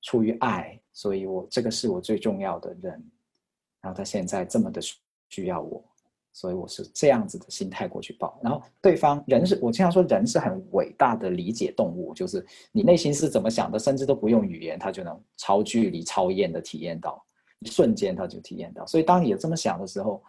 [0.01, 2.91] 出于爱，所以我这个是我最重要的人，
[3.81, 4.81] 然后他现在这么的
[5.29, 5.83] 需要我。
[6.33, 17.25] 所以我是这样子的心态过去报，然后对方人是我经常说人是很伟大的理解动物，就是你内心是怎么想的，甚至都不用语言，他就能超距离、超验的体验到，
[17.57, 18.86] 一瞬间他就体验到。
[18.86, 20.21] 所以当你有这么想的时候，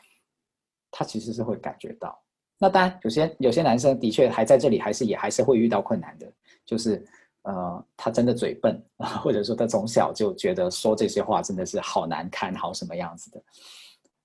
[0.90, 2.18] 他其实是会感觉到。
[2.58, 6.32] 那当然，有些有些男生的确还在这里，还是也还是会遇到困难的，
[6.64, 7.04] 就是
[7.42, 8.82] 呃，他真的嘴笨，
[9.22, 13.42] 或者说他从小就觉得说这些话真的是好难堪，好什么样子的，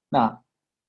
[0.10, 0.42] 那。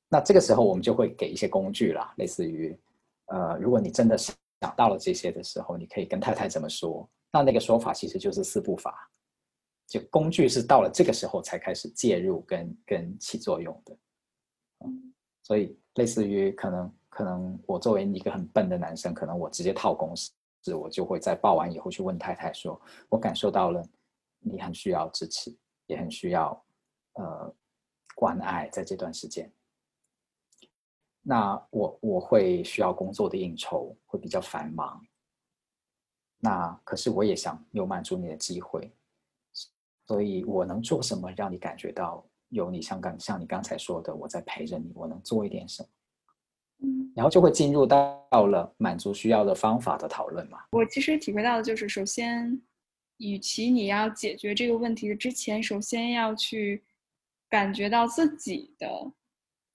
[0.06, 2.78] 那这个时候我们就会给一些工具啦，类似于，
[3.26, 4.32] 呃，如果你真的想
[4.76, 7.08] 到了这些的时候，你可以跟太太怎么说？
[7.32, 9.10] 那那个说法其实就是四步法，
[9.88, 13.96] 就工具是到了这个时候才开始介入跟跟起作用的。
[14.84, 20.30] 嗯，所以类似于可能可能我作为一个很笨的男生，可能我直接套公式，
[20.72, 23.84] 我就会在报完以后去问太太说，我感受到了
[24.38, 25.54] 你很需要支持，
[25.86, 26.64] 也很需要
[27.14, 27.54] 呃
[28.14, 29.52] 关爱，在这段时间。
[31.20, 35.04] 那我我会需要工作的应酬会比较繁忙，
[36.38, 38.94] 那可是我也想有满足你的机会，
[40.06, 45.88] 所以我能做什么让你感觉到有你像刚像你刚才说的我在陪着你，我能做一点什么？
[46.82, 50.58] 嗯，然后就会进入到了满足需要的方法的讨论嘛。
[50.72, 52.60] 我其实体会到的就是，首先，
[53.18, 56.82] 与其你要解决这个问题的之前，首先要去
[57.48, 58.88] 感觉到自己的。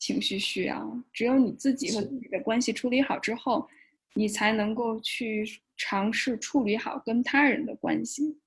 [0.02, 3.68] 情绪需要，只有你自己和自己的关系处理好之后，
[4.14, 8.40] 你才能够去尝试处理好跟他人的关系。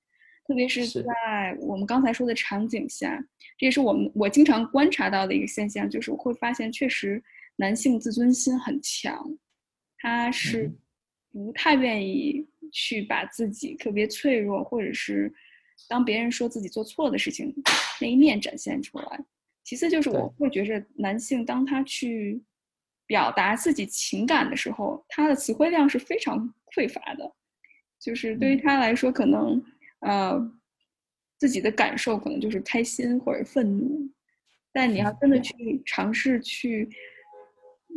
[0.47, 3.23] 特别是在我们刚才说的场景下，
[3.55, 7.23] 这也是我们我经常观察到的一个现象，就是我会发现，确实
[7.57, 9.37] 男性自尊心很强，
[9.97, 10.71] 他是
[11.31, 15.33] 不太愿意去把自己特别脆弱，或者是
[15.87, 17.53] 当别人说自己做错的事情
[18.01, 19.25] 那一面展现出来。
[19.63, 22.43] 其次就是我会觉着男性当他去
[23.05, 27.33] 表达自己情感的时候，他的词汇量是非常匮乏的，
[27.99, 29.63] 就是对于他来说，可能
[29.99, 30.37] 呃
[31.37, 34.09] 自己的感受可能就是开心或者愤怒，
[34.71, 36.89] 但你要真的去尝试去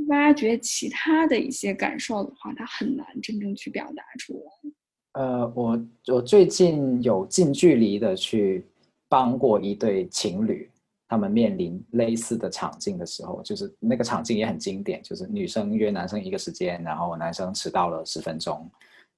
[0.07, 5.23] 挖掘其他的一些感受的话，他很难真正去表达出来。
[5.23, 8.67] 呃，我我最近有近距离的去
[9.09, 10.71] 帮过一对情侣。
[11.09, 18.69] 他们面临类似的场景的时候，就是那个场景也很经典，就是女生约男生一个时间，然后男生迟到了十分钟，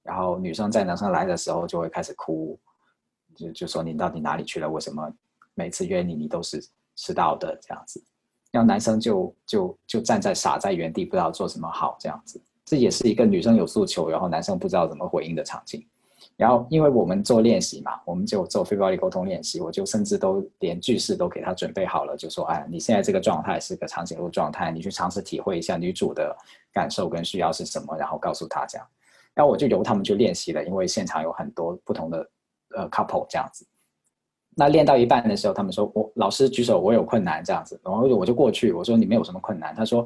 [0.03, 2.59] 然后女生在男生来的时候就会开始哭，
[3.35, 4.69] 就就说你到底哪里去了？
[4.69, 5.11] 为什么
[5.55, 6.63] 每次约你你都是
[6.95, 7.99] 迟到的这样子？
[8.51, 12.41] 然后男生就就就站在傻在原地，不知道做什么好这样子。
[12.65, 15.85] 这也是一个女生有诉求，然后男生不知道怎么回应的场景。
[16.35, 26.35] 然后，因为我们做练习嘛，我们就做非暴力沟通练习，我就甚至都连句式都给他准备好了，就说：“哎，你现在这个状态是个长颈鹿状态，你去尝试体会一下女主的
[26.73, 28.87] 感受跟需要是什么，然后告诉他这样。”
[29.33, 32.29] 然后我就由他们去练习了，因为现场有很多不同的
[32.75, 33.65] 呃 couple 这样子。
[34.59, 40.05] 那练到一半的时候，他们说：“我老师举手，我有困难这样子。”然后我就过去，我说：“你们有什么困难？”他说：“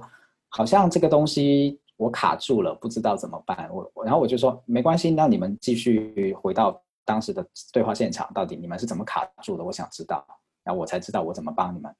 [0.50, 3.70] 好像这个东西。”我卡住了，不知道怎么办。
[3.72, 9.63] 我，然后我就说没关系，那你们继续回到当时的对话现场，到底你们是怎么卡住的？
[9.63, 10.26] 我想知道，
[10.63, 11.96] 然后我才知道我怎么帮你们。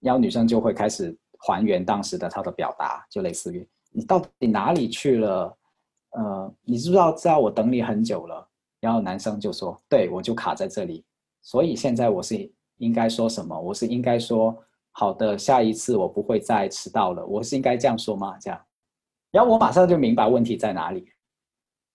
[0.00, 5.56] 然后女生就会开始还原当时的她的表达，就类似于你到底哪里去了？
[6.10, 8.46] 呃，你知不知道知道我等你很久了？
[8.80, 11.04] 然后男生就说，对我就卡在这里，
[11.42, 13.60] 所以现在我是应该说什么？
[13.60, 14.56] 我是应该说
[14.92, 17.26] 好的，下一次我不会再迟到了。
[17.26, 18.38] 我是应该这样说吗？
[18.38, 18.60] 这样？
[19.30, 21.10] 然后我马上就明白问题在哪里，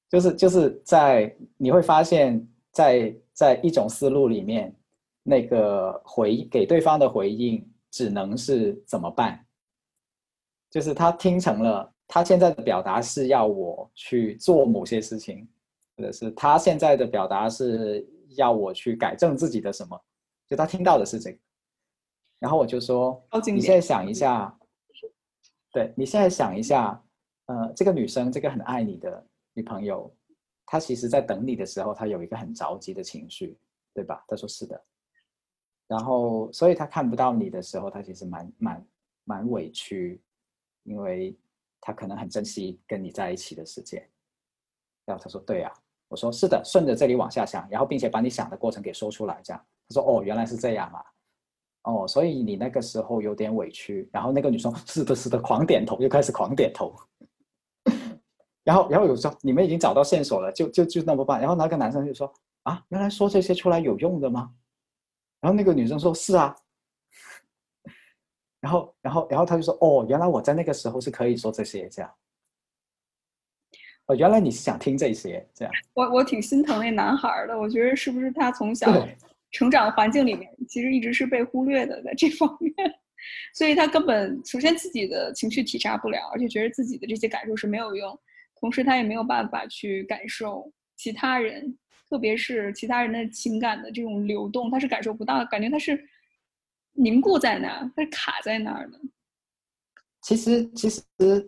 [0.10, 4.76] 就是就是在你会发现，在在一种思路里面，
[5.24, 9.46] 那个回给对方的回应只能是怎么办？
[10.72, 15.48] 就是他听成了，他现在的表达是要我去做某些事情，
[15.96, 20.00] 或者是他现在的表达是要我去改正自己的什么？
[20.48, 21.38] 就他听到的是这个，
[22.40, 23.22] 然后我就说，
[23.54, 24.58] 你现在想一下，
[25.72, 27.04] 对你现在想一下。
[27.48, 30.14] 呃，这个女生，这个很爱你的女朋友，
[30.66, 33.58] 她其实在等你的时候，她有一个很着急的情绪，
[33.94, 34.22] 对吧？
[34.28, 34.86] 他说是的。
[35.88, 38.88] 然后，所以她看不到你的时候，她其实蛮蛮
[39.24, 40.22] 蛮委屈，
[40.84, 41.34] 因为
[41.80, 44.06] 她可能很珍惜跟你在一起的时间。
[45.06, 45.74] 然后他说：“对呀。”
[46.10, 51.04] 我说：“是的，顺着这里往下想，然后并且把你想的过程给说出来。”这样，他说：“哦，原来是这样啊。”
[51.84, 54.10] 哦，所以你那个时候有点委屈。
[54.12, 56.94] 然后那个女生是的，是的，狂点头，又开始狂点头。
[58.64, 61.40] 然后，然后有时候你们已经找到线索了，就就就那么办。
[61.40, 62.32] 然后那个男生就说
[62.64, 64.52] ：“啊，原来说这些出来有用的吗？”
[65.40, 66.56] 然后那个女生说：“是啊。
[68.60, 72.12] ”然后，然后，然后他就说：“哦，原来我在那个时候是可以说这些这样。
[74.08, 79.08] 哦，原来你是想听这些这样。”我我挺心疼那男孩的，我觉得是不是他从小
[79.52, 82.74] 成长环境里面其实一直是被忽略的在这方面，
[83.54, 88.18] 所以他根本首先自己的情绪体察不了，而且觉得自己的这些感受是没有用。
[88.60, 91.78] 同时，他也没有办法去感受其他人，
[92.10, 96.04] 特别是其他人的情感的这种流动，他是感受不到，感觉他是
[96.94, 99.00] 凝固在那儿，他是卡在那儿的。
[100.28, 101.02] 其实，其实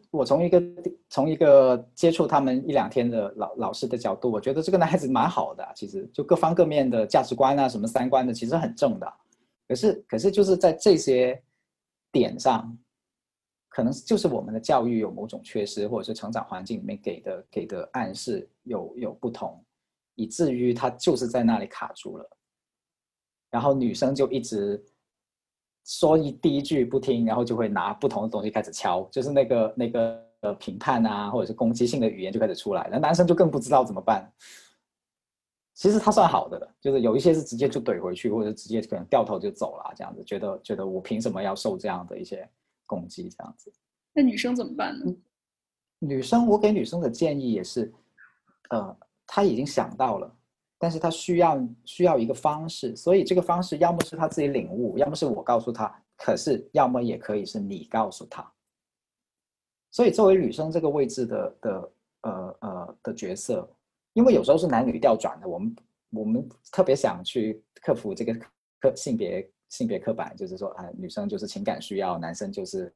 [0.09, 0.63] 我从一个
[1.09, 5.69] 从一个接触他们一两天的老老师的角度，我觉得这个男孩子蛮好的。
[5.75, 9.13] 其实，就各方各面的价值观啊，什么三观的，其实很正的。
[9.67, 11.43] 可是，可是就是在这些
[12.09, 12.73] 点上。
[13.67, 19.61] 可能就是我们的教育有某种缺失，或者是成长环境里面给的给的暗示有有不同，
[20.15, 22.29] 以至于他就是在那里卡住了。
[23.51, 24.81] 然后女生就一直
[25.89, 34.31] 说一第一句不听，然后就会拿不同的东西开始敲，就是那个那个呃评判啊，或者是攻击性的语言就开始出来，那男生就更不知道怎么办。
[35.73, 42.47] 其实他算好的了，就是有一些是直接就怼回去，或者直接可能掉头就走了，这样子觉得觉得我凭什么要受这样的一些。
[42.89, 43.71] 攻击这样子，
[44.13, 45.05] 那女生怎么办呢？
[45.99, 47.93] 女生，我给女生的建议也是，
[48.71, 48.97] 呃，
[49.27, 50.35] 她已经想到了，
[50.79, 58.51] 但是他需要需要一个方式，所以这个方式要么是他自己领悟，要么是我告诉他，可是要么也可以是你告诉他。
[59.91, 63.69] 所以作为女生这个位置的的呃呃的角色，
[64.13, 65.75] 因为有时候是男女调转的，我们
[66.11, 68.33] 我们特别想去克服这个
[68.79, 69.47] 克性别。
[69.69, 72.91] 性别刻板就是说，啊，女生就是情感需要，男生就是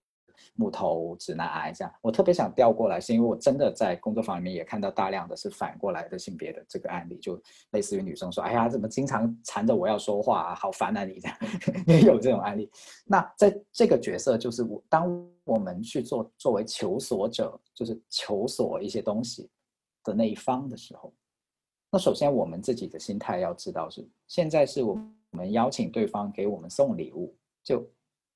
[0.56, 1.94] 木头直男癌这样。
[2.02, 11.38] 我特别想调过来，是因为我真的在工作坊里面也看到大量的是反过来的性别的这个案例，就类似于女生说，哎呀，怎么经常缠着我要说话啊，好烦啊你这样，
[11.88, 12.70] 也有这种案例。
[13.06, 19.50] 那在这个角色，就是我当我们去做作为求索者，就是求索一些东西
[20.04, 21.14] 的那一方的时候，
[21.92, 24.84] 那首先我们自己的心态要知道是，现在是。
[25.34, 27.84] 我们邀请对方给我们送礼物，就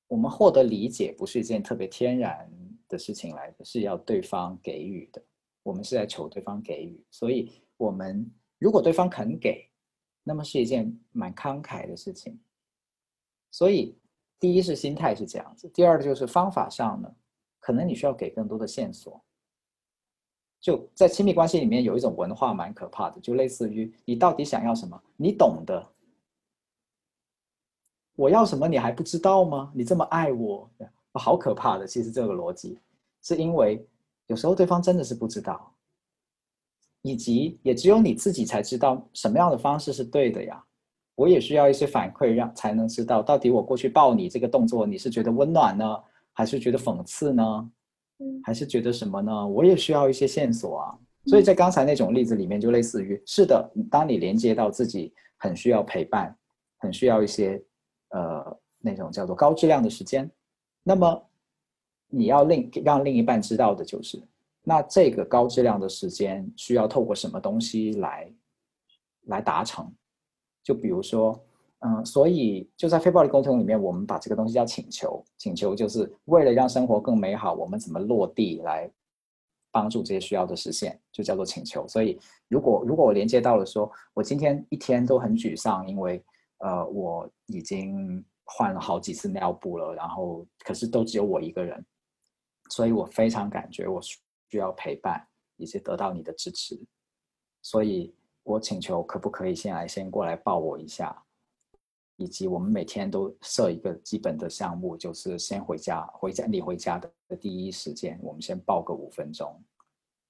[0.08, 2.50] 我们获得理解不是一件特别天然
[2.88, 5.22] 的事情来的，是要对方给予的。
[5.62, 9.68] 我们是在求对方给予，所以我们如果对方肯给，
[10.24, 12.40] 那么是一件蛮慷慨的事情。
[13.50, 13.96] 所以
[14.40, 17.14] 第一是心态是这样子，第二就是方法上呢，
[17.60, 19.22] 可能你需要给更多的线索。
[20.58, 25.86] 就在亲密关系里面有一种文化蛮可怕的，就类似于你到底想要什么，你懂的。
[28.18, 29.70] 我要什么你还不知道吗？
[29.72, 30.68] 你这么爱我，
[31.12, 31.86] 好可怕的。
[31.86, 32.76] 其实这个逻辑，
[33.22, 33.86] 是因为
[34.26, 35.72] 有时候对方真的是不知道，
[37.02, 40.60] 以及也只有你自己才知道什么样的方式是对的呀。
[41.14, 45.96] 我也需要一些反馈，让才能知道到底我过去抱你这个动作，你是觉得温暖呢，
[46.32, 47.70] 还是觉得讽刺呢？
[48.42, 49.46] 还是觉得什么呢？
[49.46, 50.98] 我也需要一些线索啊。
[51.26, 56.36] 所以在刚才那种例子里面，就类似于是的，当你连接到自己很需要陪伴，
[56.78, 57.62] 很需要一些。
[58.10, 60.30] 呃，那种叫做高质量的时间，
[60.82, 61.22] 那么
[62.08, 64.18] 你要另让另一半知道的就是，
[64.62, 68.32] 那这个高质量的时间需要透过什么东西来
[69.26, 69.92] 来达成？
[70.62, 71.38] 就比如说，
[71.80, 78.90] 嗯，所以就在非暴力沟通里面，我们把这个东西叫请求，请求就是为了让生活更美好，我们怎么落地来
[79.70, 81.86] 帮助这些需要的实现，就叫做请求。
[81.86, 82.18] 所以，
[82.48, 86.24] 如果如果我连接到了，说我今天一天都很沮丧，因为。
[86.58, 91.84] 呃，我已经换了好几次尿布了，然后可是都只有我一个人，
[92.70, 96.78] 所以我非常感觉我需要陪伴，以及得到你的支持，
[97.62, 101.22] 所以我请求可不可以先来先过来抱我一下，
[102.16, 109.62] 以及我们每天都设一个基本的项目，就是先回家，回家你回家的第一时间，我们先抱个五分钟，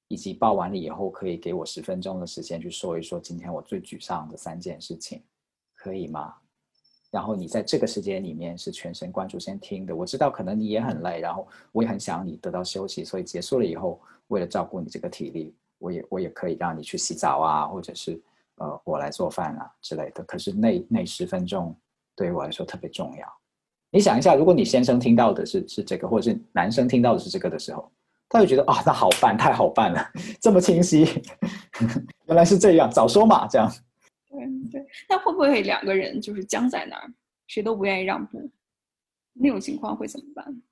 [0.09, 5.25] 以及抱完了以后可以给我十分钟的时间去说一说今天我最沮丧的三件事情。
[5.89, 6.35] 可以吗？
[7.11, 9.97] 然后你在这个时间里面是全神贯注先听的。
[9.97, 18.21] 我知道可能你也很累，然后我也很想你得到休息，所以结束了以后，为了照顾你这个体力，我也我也可以让你去洗澡啊，或者是
[18.57, 20.23] 呃我来做饭啊之类的。
[20.25, 21.75] 可是那那十分钟
[22.15, 23.27] 对于我来说特别重要。
[23.91, 27.91] 你想一下，如果你先生听到的是是这个，或者是男生听到的是这个的时候，
[28.29, 30.13] 他会觉得啊，那好办，太好办了，
[30.43, 31.07] 这么清晰，
[32.29, 33.73] 原来是这样，早说嘛，这样。
[34.31, 37.13] 对对，那会不会两个人就是僵在那儿，
[37.47, 38.51] 谁都不愿意让步？
[39.33, 40.63] 那种情况会怎么办？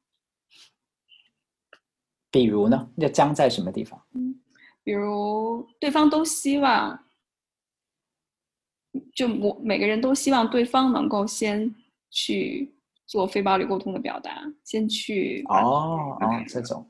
[2.30, 2.90] 比如呢？
[2.96, 4.02] 要僵在什么地方？
[4.12, 4.40] 嗯，
[4.82, 7.02] 比如对方都希望，
[9.14, 11.74] 就我每个人都希望对方能够先
[12.10, 12.74] 去
[13.06, 16.86] 做非暴力沟通的表达，先去哦哦这种，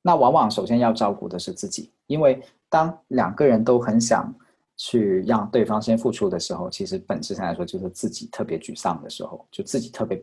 [0.00, 4.34] 那往往首先要照顾的是自己，因为当两个人都很想
[4.76, 10.20] 去让对方先付出的时候，其实本质上来说就是自己特别沮丧的时候，就自己特别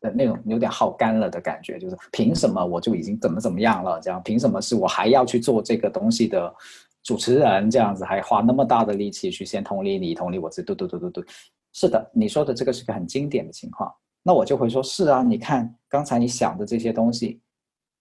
[0.00, 4.00] 的那种有点耗干了的感觉，就是凭什么我就已经怎么怎么样了？
[4.00, 6.54] 这样凭什么是我还要去做这个东西的
[7.02, 7.70] 主持人？
[7.70, 11.24] 这样子还花那么大的力气去先同理你，同理我自己，对对对对对，
[11.72, 13.92] 是的，你说的这个是个很经典的情况。
[14.22, 17.40] 那我就会说，是啊，你看刚才你想的这些东西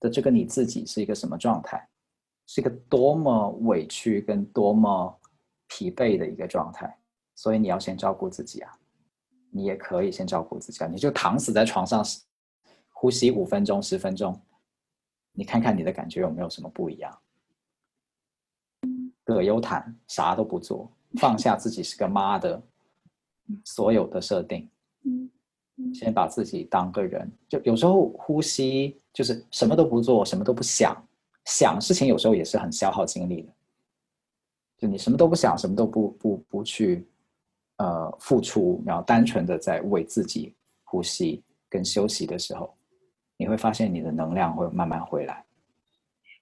[0.01, 1.87] 的这个你自己是一个什么状态？
[2.47, 5.15] 是一个多么委屈跟多么
[5.79, 6.93] 疲惫的一个状态，
[7.35, 8.77] 所以你要先照顾自己啊。
[9.49, 12.03] 你也可以先照顾自己啊，你就躺死在床上，
[12.89, 14.37] 呼吸五分钟、十分钟，
[15.31, 17.17] 你看看你的感觉有没有什么不一样？
[19.23, 22.61] 葛优躺，啥都不做，放下自己是个妈的
[23.63, 24.69] 所有的设定，
[25.93, 27.31] 先把自己当个人。
[27.47, 30.95] 就有时候呼吸就是什么都不做，什么都不想，
[31.45, 33.53] 想事情有时候也是很消耗精力的。
[34.79, 37.07] 就你什么都不想，什么都不不不去。
[37.81, 40.53] 呃，付出，然后单纯的在为自己
[40.83, 42.75] 呼吸跟休息的时候，
[43.37, 45.45] 你会发现你的能量会慢慢回来。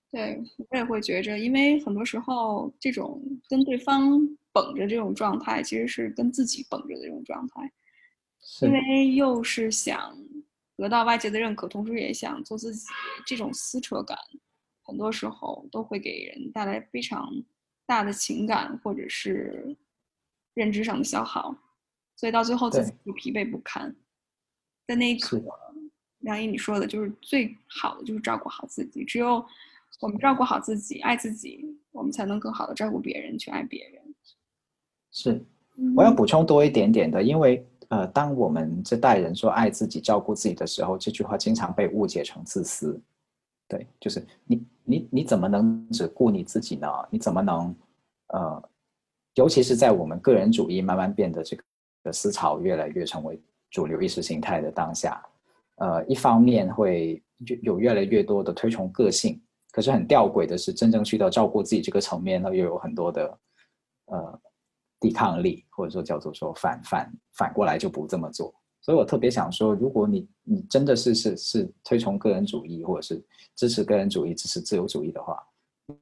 [0.10, 4.20] 对我也会觉着，因为很多时候这种跟对方
[4.52, 7.72] 绷着这种状态，其实是跟自己绷着的这种状态，
[8.64, 10.18] 因为又是想
[10.76, 12.88] 得到外界的认可，同时也想做自己，
[13.28, 14.18] 这种撕扯感，
[14.82, 17.32] 很多时候都会给人带来非常
[17.88, 19.76] 大的情感或者是。
[20.54, 21.56] 认知上的消耗，
[22.16, 23.96] 所以到最后自己就疲惫不堪。
[24.88, 25.40] 在那一刻，
[26.22, 29.04] 梁毅你说的就是最好的，就是照顾好自己。
[29.04, 29.46] 只有
[30.00, 34.02] 我们照顾好自己，爱自己，我们才能更好的照顾别人，去爱别人。
[35.12, 35.46] 是，
[35.96, 43.00] 我要补充多一点点的，因为呃，当我们这代人说爱自己、照顾自己的时候，这句话经常被误解成自私。
[43.68, 46.88] 对，就是你你你怎么能只顾你自己呢？
[47.12, 47.76] 你怎么能
[48.28, 48.70] 呃？
[49.36, 51.56] 尤其是在我们个人主义慢慢变得这
[52.04, 55.24] 个思潮越来越成为主流意识形态的当下，
[55.76, 57.22] 呃，一方面会
[57.62, 59.40] 有越来越多的推崇个性，
[59.72, 63.40] 可是很吊诡的是，真正去到照顾自己这个层面，呢，又有很多的
[64.06, 64.42] 呃
[65.00, 68.52] 抵抗力，或者说叫做说反反反过来就不这么做。
[68.88, 73.22] 所以我特别想说，如果你你真的是是是推崇个人主义，或者是
[73.54, 75.38] 支持个人主义、支持自由主义的话。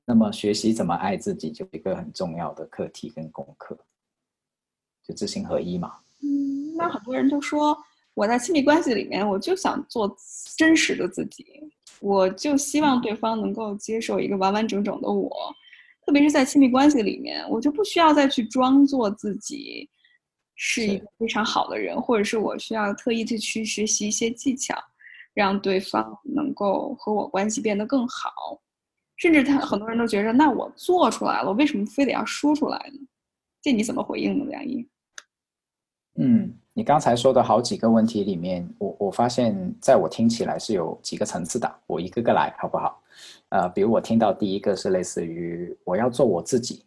[0.05, 3.75] 那么学习怎么爱自己，就一个很重要的课题跟功课，
[5.03, 5.93] 就知行合一嘛。
[6.21, 7.75] 嗯，那很多人都说，
[8.13, 10.15] 我在亲密关系里面，我就想做
[10.55, 11.43] 真实的自己，
[11.99, 15.35] 我就希望对方能够接受一个完完整整的我。
[16.05, 19.89] 特别是在亲密关系里面，我就不需要再去装作自己
[20.55, 24.75] 是一个非常好的人，或者是我需要特意的去学习一些技巧，
[25.33, 28.31] 让对方能够和我关系变得更好。
[29.17, 32.99] 甚至他很多人都觉着，那我做出来了，为什么非得要说出来呢？
[33.61, 34.87] 这你怎么回应呢，梁毅？
[36.17, 43.01] 嗯，你刚才说的好几个问题里面，我我发现，在我听起来是有几个层次的，我一个个来好不好？
[43.49, 46.85] 呃，比如我听到第一个是类似于我要做我自己，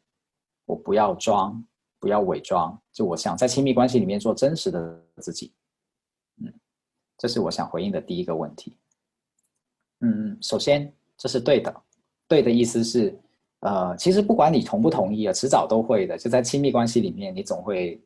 [0.66, 1.62] 我不要装，
[2.01, 5.53] 不要伪装，就我想在亲密关系里面做真实的自己。
[6.40, 6.53] 嗯，
[7.16, 8.76] 这是我想回应的第一个问题。
[10.01, 11.74] 嗯，首先这是对的。
[12.28, 13.18] 对的意思是，
[13.61, 16.16] 呃，其实不管你同不同意啊，迟早都会的。
[16.16, 17.99] 就在亲密关系里面，你总会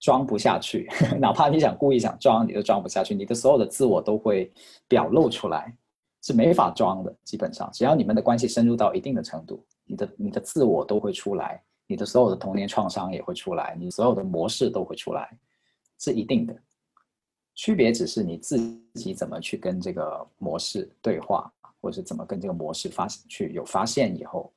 [0.00, 0.88] 装不下去，
[1.20, 3.14] 哪怕你想故意想装，你都装不下去。
[3.14, 4.50] 你的所有的自我都会
[4.88, 5.76] 表露出来，
[6.22, 7.14] 是没法装的。
[7.22, 15.36] 基本上，只要你们的关系深入到一定的程度，你的你的自我都会出来，你的所有的童年创伤也会出来，你所有的模式都会出来，
[15.98, 16.56] 是一定的。
[17.54, 18.58] 区别只是你自
[18.94, 21.52] 己怎么去跟这个模式对话。
[21.82, 24.52] 或者是怎么跟这个模式发去有发现以后，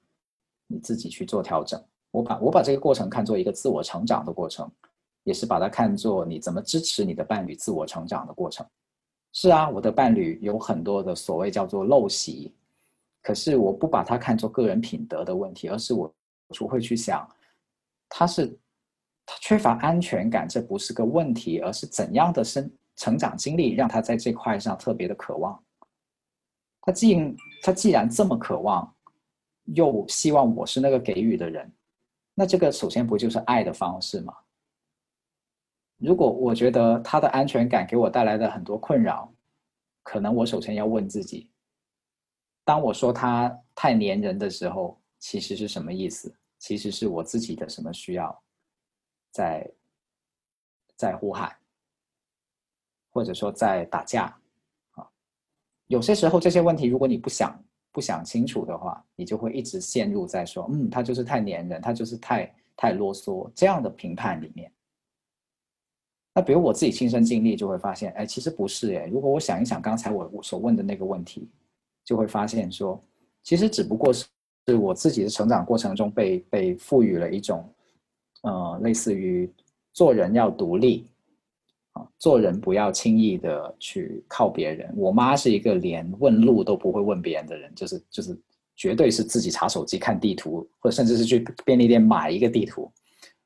[0.66, 1.80] 你自己去做调整。
[2.10, 4.68] 我把我把这个过程看作一个自我成长的过程，
[5.26, 8.66] 也是把它看作你怎么支持你的伴侣自我成长的过程。
[9.32, 12.52] 是啊，我的伴侣有很多的所谓叫做陋习，
[13.22, 16.12] 可是我不把它看作个人品德的问题，而是我
[16.60, 17.28] 我会去想，
[18.08, 18.48] 他是
[19.26, 25.64] 他缺乏安全感，这不是个问题，而是怎样的生成长经历让他在这块上特别的渴望。
[26.82, 28.96] 他既他既然这么渴望，
[29.66, 31.72] 又希望我是那个给予的人，
[32.34, 34.34] 那这个首先不就是爱的方式吗？
[35.98, 39.32] 如果我觉得他的安全感给我带来的很多困扰，
[40.02, 41.52] 可能我首先要问自己：
[42.64, 46.34] 当我说他太粘人的时候，其实是什么意思？
[46.60, 48.44] 其实是我自己的什么需要
[49.32, 49.72] 在
[50.96, 51.56] 在呼喊，
[53.10, 54.38] 或者说在打架
[54.92, 55.10] 啊？
[55.88, 64.72] 有些时候这些问题，如果你不想不想清楚的话，你就会一直陷入在说：嗯，他就是太粘人，他就是太太啰嗦这样的评判里面。
[66.36, 69.06] 那比如我自己亲身经历，就会发现，哎，其实不是哎。
[69.08, 71.50] 如果我想一想刚才我我所问的那个问题，
[72.04, 73.04] 就会发现说，
[73.42, 74.26] 其实只不过是
[74.70, 77.68] 是我自己的成长过程中被被赋予了一种，
[78.44, 79.50] 呃，类似于
[79.94, 81.08] 做人要独立，
[81.94, 84.94] 啊，做人不要轻易的去靠别人。
[84.96, 88.38] 我妈是一个连问路都不会问别人的人，就是就是
[88.76, 92.92] 绝对是自己查手机看地图，或者甚至是去便利店买一个地图，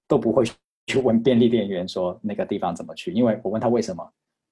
[0.08, 0.44] 都不会。
[0.86, 3.14] 去问便利店员说那个地方怎么去？
[3.14, 4.06] 因为我问他为什么，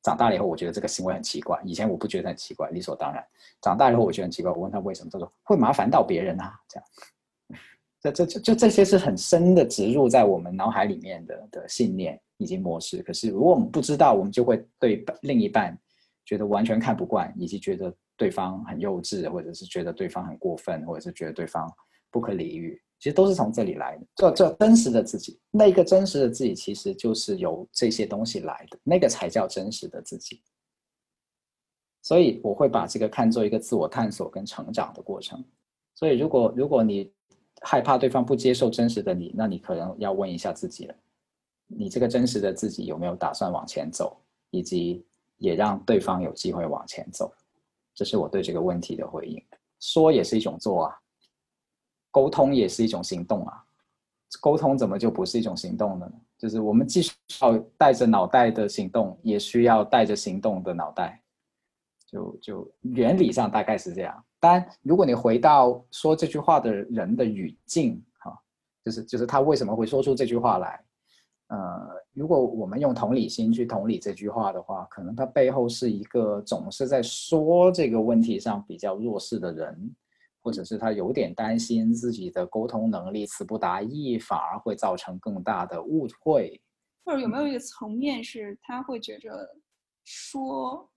[0.03, 3.23] 长大了以后我觉得这个行为很奇怪，以前我不觉得很奇怪，理所当然。
[3.61, 6.87] 长大以后我觉得很奇怪，我问他为什么，他说会麻烦到别人啊，这样。
[8.01, 13.03] 这这就就这些是很深的植入在我们脑海里面的的信念以及模式。
[13.03, 15.77] 可是如果我们不知道，我们就会对另一半
[16.25, 21.71] 觉得完全看不惯，以及觉得对方很幼稚，或者是觉得对方很过分，或者是觉得对方
[22.09, 22.81] 不可理喻。
[23.01, 30.39] 其实都是从这里来的，这这真实的自己，那个真实的自己其实就是由这些东西来的，那个才叫真实的自己。
[32.03, 35.43] 所以我会把这个看作一个自我探索跟成长的过程。
[35.95, 37.11] 所以如果如果你
[37.63, 40.95] 害怕对方不接受真实的你，那你可能要问一下自己了：
[41.65, 44.15] 你这个真实的自己有没有打算往前走，
[44.51, 45.03] 以及
[45.37, 47.33] 也让对方有机会往前走？
[47.95, 49.43] 这是我对这个问题的回应。
[49.79, 50.95] 说也是一种做啊。
[52.11, 53.63] 沟通也是一种行动啊，
[54.41, 56.11] 沟通怎么就不是一种行动呢？
[56.37, 61.21] 就是我们既需要带着脑袋的行动，也需要带着行动的脑袋，
[62.07, 64.23] 就就原理上大概是这样。
[64.39, 68.35] 当然，如果你回到说这句话的人的语境，哈，
[68.83, 70.83] 就是就是他为什么会说出这句话来？
[71.47, 79.95] 呃，如果我们用同理心去同理这句话的话，可能他背后是一个总是在说这个问题上比较弱势的人。
[80.41, 86.61] 或者是他有点担心自己的沟通能力词不达意，反而会造成更大的误会。
[87.03, 89.55] 或者有没有一个层面是他会觉着
[90.03, 90.89] 说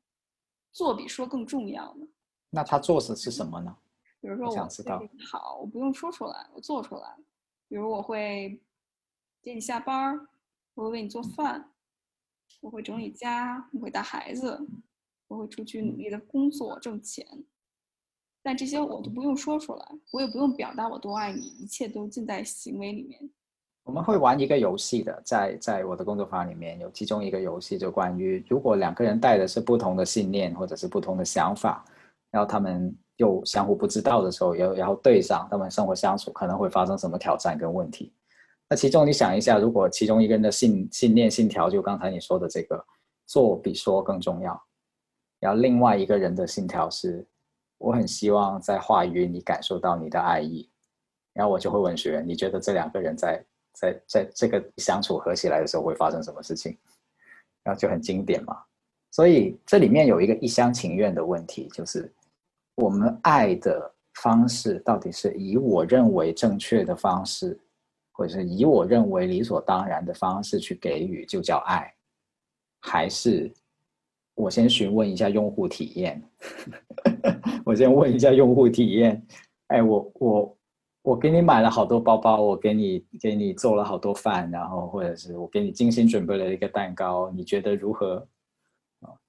[0.73, 2.07] 做比说更重要呢？
[2.51, 3.77] 那他做的是什么呢？
[4.21, 7.17] 比如说我知道好，我不用说出来，我做出来。
[7.69, 8.63] 比如我会
[9.43, 10.19] 接你下班
[10.75, 11.73] 我会为你做饭，
[12.61, 14.67] 我会整理家，我会带孩子，
[15.29, 17.27] 我会出去努力的工作挣钱。
[18.47, 23.19] 但这些我都不用说出来，我也不用表达我多爱你，一切都尽在行为里面。
[23.85, 31.83] 我们会玩一个游戏的，在在我的工作坊里面有其中一个游戏，就关于如果两个人带的是不同的信念或者是不同的想法，
[32.31, 38.13] 然后他们又相互不知道的时候，要然后对上，他们生活相处可能会发生什么挑战跟问题。
[38.69, 42.85] 那其中你想一下，如果其中一个人的信信念信条就刚才你说的这个
[43.27, 44.63] 做比说更重要，
[45.41, 47.27] 然后另外一个人的信条是。
[47.79, 50.69] 我很希望在话语你感受到你的爱意，
[51.33, 56.79] 然后我就会问学员：你觉得这两个人在在在这个相处合起来的时候会发生什么事情？
[57.63, 58.57] 然后就很经典嘛。
[59.11, 62.11] 所以这里面有一个一厢情愿的问题，就是
[62.77, 67.59] 我们爱的方式到底是以我认为正确的方式，
[68.13, 71.95] 或者是以我认为理所当然的方式去给予，就叫爱，
[72.81, 73.53] 还是？
[74.35, 76.23] 我先询问一下用户体验，
[77.65, 79.25] 我先问一下用户体验。
[79.69, 80.59] 哎，我我
[81.03, 88.27] 我给你买了好多包包，我给你给你做了好多饭，然后或者是我给你精心准备了一个蛋糕，你觉得如何？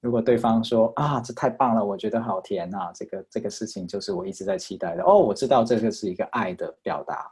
[0.00, 5.02] 如果对方说啊，这太棒了，我觉得好甜呐，这个这个事情就是我一直在期待的。
[5.04, 7.30] 哦，我知道这个是一个爱的表达。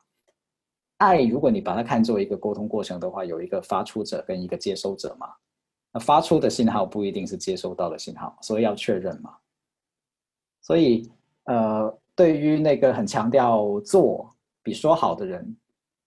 [0.99, 5.29] 爱，如果你把它看作一个沟通过程的话，有一个发出者跟一个接收者嘛。
[5.95, 9.37] 那发出的信号不一定是接收到的信号，所以要确认嘛。
[10.61, 11.09] 所以，
[11.45, 15.57] 呃，对于那个很强调做比说好的人，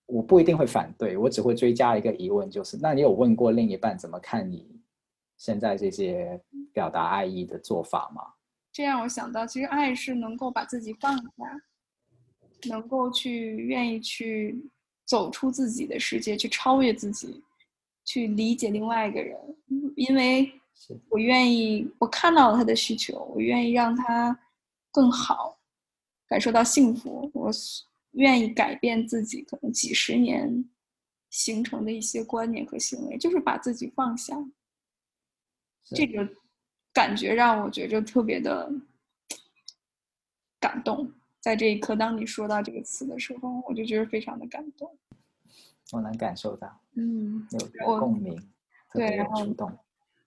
[0.06, 4.68] 我不一定会反对，我只会追加一个疑问，就是那你有问过另一半怎么看你
[5.38, 6.38] 现在这些
[6.74, 8.22] 表达爱意的做法吗？
[8.74, 11.24] 这让我想到，其实爱是能够把自己放下，
[12.68, 14.70] 能够去愿意去
[15.06, 17.42] 走出自己的世界，去超越自己。
[18.08, 19.38] 去理解另外一个人，
[19.98, 20.50] 因为
[21.10, 24.40] 我愿意，我看到了他的需求，我愿意让他
[24.94, 25.60] 更好，
[26.26, 27.30] 感受到幸福。
[27.34, 27.52] 我
[28.12, 30.64] 愿意改变自己可能几十年
[31.30, 34.38] 形成的一些观念和行为，就是把自己放下。
[35.84, 36.26] 这个
[36.94, 38.72] 感觉让我觉着特别的
[40.62, 41.12] 感动。
[41.42, 44.98] 在这一刻，当你说到这个词的时候，我就觉得非常的感动。
[45.94, 47.60] 我能感受到，嗯，有
[47.94, 48.36] 有共鸣，
[48.92, 49.72] 特别有触动。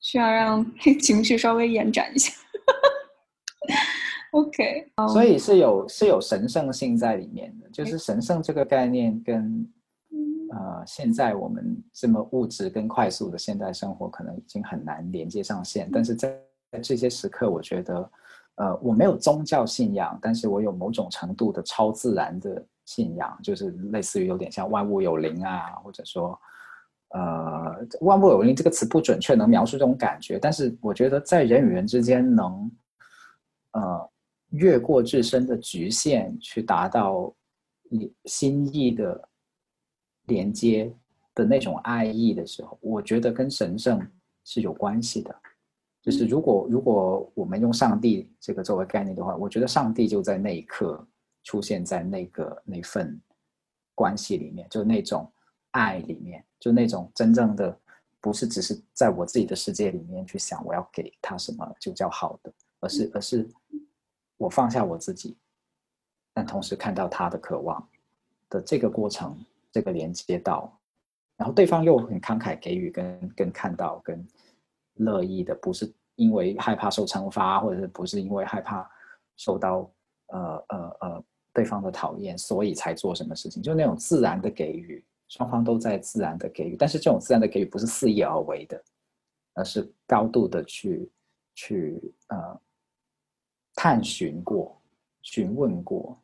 [0.01, 0.65] 需要让
[1.01, 2.33] 情绪稍微延展一下。
[4.33, 9.69] OK，所以是有是有神圣性在里面的，就是神圣这个概念跟
[10.53, 16.29] 呃现在我们这么物质跟快速的现代生活可能已经很难连接上线，但是在
[16.71, 18.11] 在这些时刻，我觉得
[18.55, 26.37] 呃我没有宗教信仰，但是我有某种程度的超自然的信仰，就是类似于有点像万物有灵啊，或者说。
[27.13, 30.39] 呃，万物有灵这个词不准确，能描述这种感觉。
[30.39, 32.71] 但是我觉得在人与人之间能，
[33.73, 34.11] 呃，
[34.51, 37.35] 越过自身的局限，去达到
[37.91, 39.29] 你心意的
[40.27, 40.95] 连接
[41.35, 44.01] 的那种爱意的时候，我觉得跟神圣
[44.45, 45.35] 是有关系的。
[46.01, 51.05] 就是如果如果我们用上帝这个作为概念的话，我觉得上帝就在那一刻
[51.43, 53.21] 出现在那个那份
[53.95, 55.31] 关系里面，就那种。
[55.73, 57.79] 爱里面，就那种真正的，
[58.21, 63.49] 不是只是在我自己的世界里面去想我要给他什么就叫好的，而是而是
[64.37, 65.39] 我放下我自己，
[66.35, 67.89] 但同时看到他的渴望
[68.49, 69.39] 的这个过程，
[69.71, 70.77] 这个连接到，
[71.37, 74.27] 然后对方又很慷慨给予，跟跟看到，跟
[74.95, 78.91] 乐意的，不是因为害怕受惩罚，或者是不是因为害怕
[79.37, 79.89] 受到
[80.33, 85.05] 呃呃呃对方的讨厌，所以才做什么事情，就那种自然的给予。
[85.29, 88.83] 双方都在自然的给予，但是这种自然的给予不是肆意而为的，
[89.55, 91.09] 而是高度的去
[91.55, 92.61] 去呃
[93.77, 94.77] 探寻过、
[95.23, 96.21] 询问过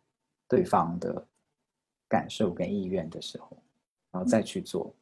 [0.49, 1.25] 对方的
[2.09, 3.57] 感受跟意愿的时候，
[4.11, 4.93] 然后再去做，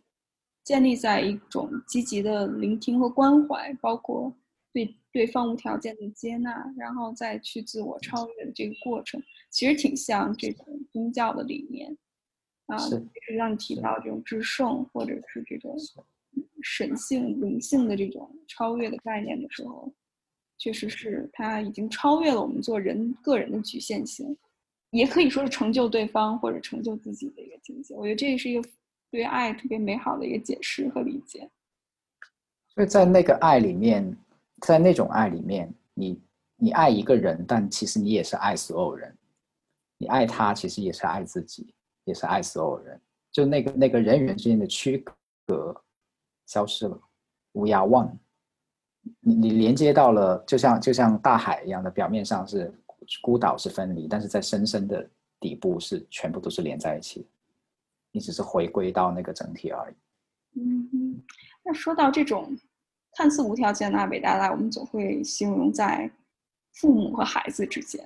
[0.64, 4.30] 建立在一种积极的聆听和关怀，包括
[4.74, 11.96] 对对方无条件的接纳，然后再去自我超越的这个过程，其实挺像这种宗教的理念。
[12.66, 12.96] 啊，就
[13.26, 15.76] 是让你提到这种至圣，或者是这种
[16.62, 19.92] 神性、灵性的这种超越的概念的时候，
[20.56, 24.34] 确实是它已经超越了我们做人个人的局限性，
[24.90, 27.94] 也可以说是成就对方或者成就自己的一个境界。
[27.94, 28.66] 我觉得这也是一个
[29.10, 31.48] 对爱特别美好的一个解释和理解。
[32.68, 34.16] 所以在那个爱里面，
[34.66, 36.20] 在那种爱里面，你
[36.56, 39.16] 你爱一个人，但其实你也是爱所有人，
[39.98, 41.74] 你爱他，其实也是爱自己。
[42.06, 43.00] 也是爱所有人，
[43.32, 45.02] 就那个那个人与人之间的区
[45.46, 45.74] 隔
[46.44, 47.00] 消失了。
[47.52, 48.18] We are one。
[49.20, 52.70] 你你连接到了，就像就像大海一样的，表面上是
[53.22, 55.08] 孤岛是分离，但是在深深的
[55.40, 57.26] 底部是全部都是连在一起。
[58.12, 59.94] 你只是回归到那个整体而已。
[60.60, 61.22] 嗯，
[61.64, 62.54] 那说到这种
[63.16, 66.10] 看似无条件的爱、伟大的爱，我们总会形容在
[66.74, 68.04] 父母和孩子之间。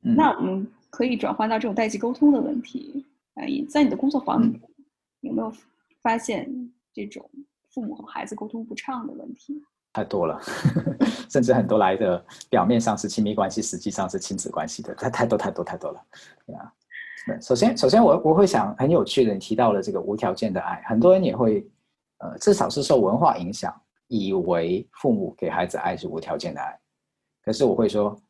[0.00, 3.04] 那我们可以转换到这种代际沟通的问题。
[3.34, 4.60] 哎，在你的工作坊里，
[5.20, 5.52] 有没有
[6.02, 6.48] 发现
[6.92, 7.28] 这种
[7.70, 9.62] 父母和孩子沟通不畅的问题？
[9.92, 10.38] 太多了，
[11.30, 16.00] 甚至很多来的表面上是亲密关系，实际上是亲子关系的，太太多太多太多了。
[16.46, 16.72] 对啊，
[17.40, 21.66] 首先首先我我会想很有趣的，你提到了这个无条件的爱，很多人也会
[22.18, 23.74] 呃，至少是受文化影响，
[24.08, 26.78] 以为父母给孩子爱是无条件的爱。
[27.42, 28.20] 可是我会说，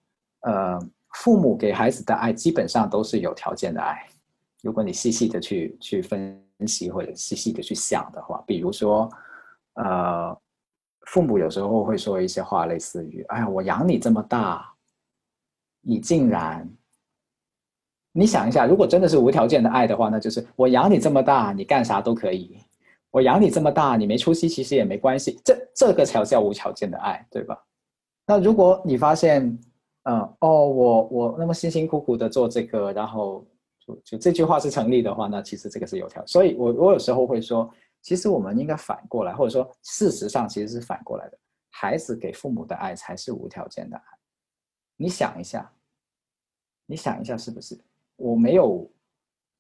[0.41, 0.79] 呃，
[1.15, 4.07] 父母给孩子的爱基本上都是有条件的爱。
[4.63, 9.09] 如果你细细的去去分析或者细细的去想的话，比如说，
[9.75, 10.37] 呃，
[11.07, 14.75] 父母有时候会说一些话，类似于“哎呀，我养你这么大，
[15.81, 16.69] 你竟然……
[18.13, 22.59] 你想一下，如果真的是无条件的爱的话，那就是我养你这么大，你干啥都可以；
[23.17, 25.41] 我养你这么大，你没出息，其实也没关系。
[25.43, 27.59] 这这个才叫无条件的爱，对吧？
[28.27, 29.43] 那如果你发现，
[30.03, 33.43] 嗯，哦，我我那么辛辛苦苦的做这个，然后。
[33.87, 41.39] 就就这句话是成立的话，那其实这个是有条，所以我我有时候会说，其实我们应该反过来，或者说事实上其实是反过来的，
[41.71, 44.03] 孩子给父母的爱才是无条件的爱。
[44.97, 45.73] 你想一下，
[46.85, 47.79] 你想一下是不是？
[48.17, 48.91] 我没有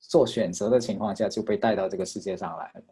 [0.01, 2.83] 做选择的情况下就被带到这个世界上来了，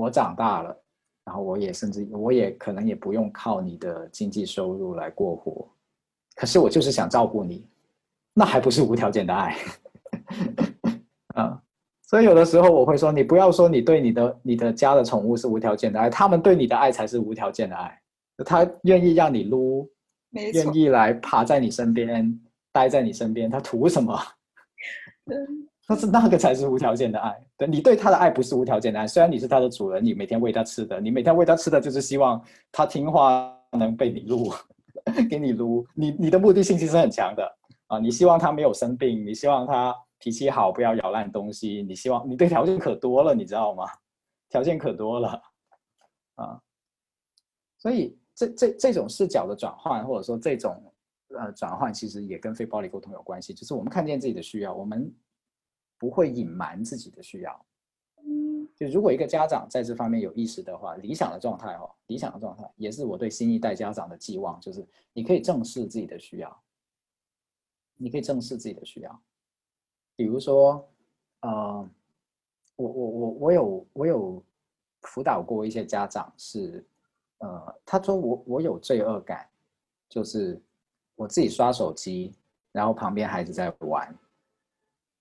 [0.00, 0.76] 我长大了，
[1.24, 5.66] 然后我也甚至我也可能也不用靠你的经济收入来过活，
[6.34, 7.66] 可是我就是想照顾你，
[8.34, 9.56] 那还不是无条件的爱？
[11.34, 11.62] 啊，
[12.02, 18.00] 所以有的时候我会说，你不要说你对你的你的家的宠物是无条件的爱，他们对你的爱才是无条件的爱。
[18.44, 19.90] 他愿意让你撸，
[20.32, 22.38] 愿意来爬在你身边，
[22.70, 24.14] 待在你身边，他图什么？
[25.88, 27.34] 但是那个才是无条件的爱。
[27.56, 34.52] 对你对他的爱不是无条件的爱，虽然你是他的主人，你每天喂他吃的，你每天喂他吃的就是希望他听话能被你撸。
[35.30, 37.56] 给你撸，你你的目的性其实很强的
[37.86, 43.84] 啊，你希望他没有生病，你希望他脾气好，不要咬烂东西，你希望你对条件可多了，你知道吗？
[44.48, 45.40] 条件可多了
[46.34, 46.60] 啊，
[47.78, 50.82] 所以这这这种视角的转换，或者说这种
[51.38, 55.08] 呃转换，其实也跟非暴力沟通有关系，就是我们看见自己的需要，我们
[55.98, 57.66] 不会隐瞒自己的需要。
[58.74, 66.62] 就如果一个家长在这方面有意识的话，理想的状态哦，理想的状态也是我对新一代家长的寄望，就是你可以正视自己的需要，
[67.96, 69.22] 你可以正视自己的需要。
[70.14, 70.86] 比如说，
[71.40, 71.88] 呃，
[72.76, 74.44] 我我我我有我有
[75.02, 76.84] 辅导过一些家长，是
[77.38, 79.48] 呃，他说我我有罪恶感，
[80.06, 80.60] 就是
[81.14, 82.34] 我自己刷手机，
[82.72, 84.14] 然后旁边孩子在玩。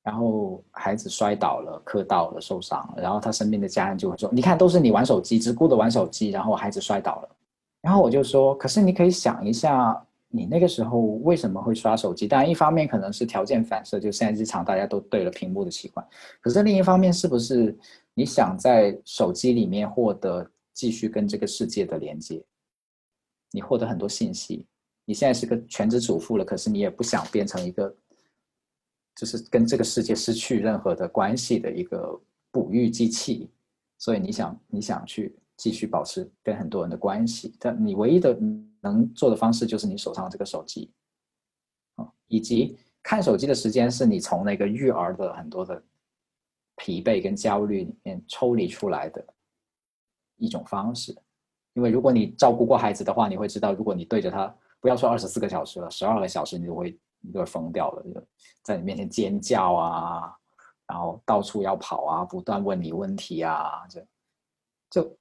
[0.05, 3.01] 然后孩子摔倒了，磕到了，受伤了。
[3.01, 7.29] 然后他身边的家人就会说：“你看，都是你玩手机，只顾着玩手机，然后孩子摔倒了。”
[7.81, 12.27] 然后我就说：“可是你可以想一下，你那个时候为什么会刷手机？
[12.27, 16.07] 当然，一方面可能是条件反射，就现在日常大家都对了屏幕的习惯。
[16.39, 17.75] 可是另一方面，是不是
[18.13, 22.43] 你想在手机里面获得继续跟这个世界的连接？
[23.49, 24.67] 你获得很多信息。
[25.03, 27.91] 你现在是个全职主妇了，可是你也不想变成一个。”
[29.15, 32.19] 就是跟这个世界失去任何的关系的一个
[32.51, 33.49] 哺育机器，
[33.97, 38.37] 所以你想你想去继续保持跟很多人的关系，但你唯一的
[38.81, 40.91] 能做的方式就是你手上这个手机，
[41.95, 45.81] 啊，以及看手机的时间是你从那个育儿的很多的
[46.75, 49.25] 疲惫跟焦虑里面抽离出来的
[50.35, 51.15] 一种方式，
[51.73, 56.99] 因为如果你照顾过孩子的话，你会知道，如果你对着他不要说二十四个小时了，十二个小时，你都会。
[57.25, 58.23] 你都会疯掉了，就
[58.61, 60.35] 在你面前尖叫啊，
[60.87, 64.01] 然后到处要跑啊，不断问你问题啊，就
[64.89, 65.17] 就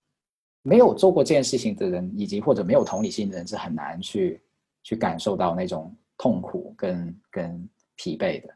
[0.62, 4.42] 没有做过这件事情的人，以及或者没有同理心的人，是很难去
[4.82, 8.54] 去感受到那种痛苦跟跟疲惫的。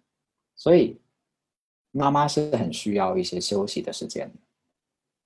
[0.55, 1.01] 所以
[1.91, 4.31] 妈妈是很需要一些休息的时间，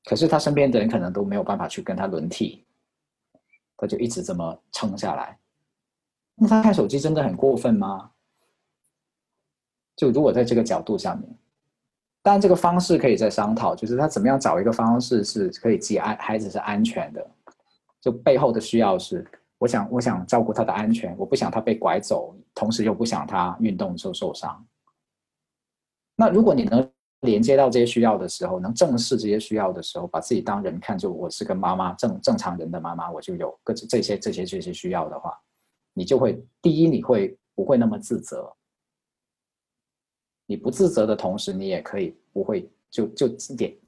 [0.04, 2.64] 可是她身边的人可能都没有办法去跟她轮替，
[3.76, 5.36] 他就一直这么撑下来。
[6.36, 8.11] 那他看手机真的很过分吗？
[9.97, 11.38] 就如果在这个角度下面，
[12.22, 17.26] 当然这个方式可以再商讨，就是他怎么样找一个方式是可以既安孩子是安全的，
[18.01, 19.26] 就背后的需要是，
[19.59, 24.64] 我想我想照顾他的安全，我不想他被拐走，同时又不想他运动时候受伤。
[26.16, 26.88] 那如果你能
[27.20, 35.36] 连接到这些需要的时候，能正视这些需要的时候，把自己当人看，就我是个妈妈，正正常人的妈妈，我就有各这些这些这些需要的话。
[35.95, 38.51] 你就会第一，你会不会那么自责？
[40.53, 43.26] 你不自责的同时，你也可以不会就就
[43.59, 43.78] 也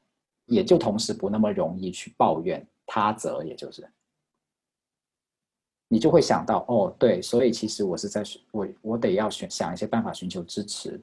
[0.46, 3.86] 也就同时不那么容易去抱怨他责，也就是
[5.88, 10.98] 你就会想到哦，对，所以其实我是在我我得要选想一些办法寻求支持，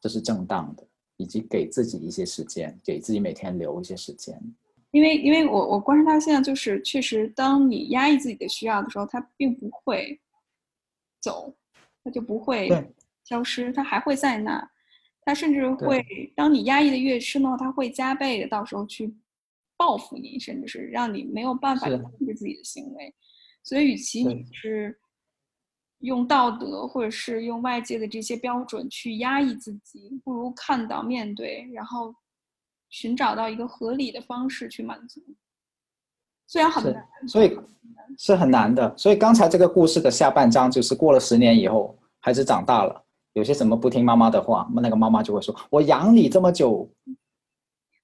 [0.00, 0.82] 这是正当的，
[1.18, 4.40] 以及给自己一些时间，给自己每天留一些时间。
[4.92, 10.18] 因为因为我我观察到现在就是确实，当你压抑自己的需要的时候，它并不会。
[11.20, 11.54] 走，
[12.02, 12.68] 它就不会
[13.22, 14.68] 消失，它还会在那，
[15.24, 16.04] 他甚至会，
[16.34, 19.14] 当你压抑的越深的话，他会加倍的到时候去
[19.76, 23.14] 报复你，甚至是让你没有办法控制自己的行为。
[23.62, 24.98] 所以，与其你是
[25.98, 32.12] 用道德或者是用外界的这些标准去压抑自己，不如看到、面对，然后
[32.90, 35.22] 寻找到一个合理的方式去满足。
[36.48, 37.56] 虽然很难，所以
[38.18, 38.92] 是很难的。
[38.98, 43.04] 所以刚才这个故事的下半章就是过了十年以后，孩子长大了，
[43.34, 46.88] 有些什么不听妈妈的话，那个妈妈就会说：“我养你这么久，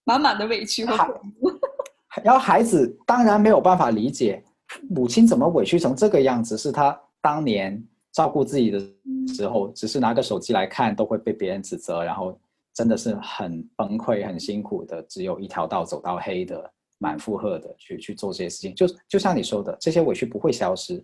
[0.05, 1.21] 满满的委屈和
[2.25, 4.43] 然后孩子当然没有办法理解
[4.89, 8.81] 母亲怎么委屈成这个样子，是他当年照顾自己的
[9.29, 12.39] 时候，只是拿个手机来看都会被别人指责，然后
[12.75, 16.71] 真的是很崩溃、很辛苦的，只有一条道走到黑的。
[17.01, 21.01] 满负荷的去 去做这些事情，就就像你说的，这些委屈不会消失，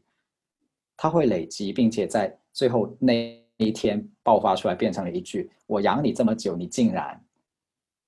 [0.96, 7.20] 它会累积，并且在最后那一天爆发出来，变成了一句“我养你这么久，你竟然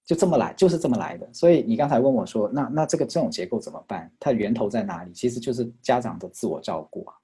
[0.05, 1.29] 就这么来，就是这么来的”。
[1.35, 4.11] 所以你刚才问我说，那那这个这种结构怎么办？
[4.21, 5.13] 它源头在哪里？
[5.13, 7.15] 其实就是家长的自我照顾啊，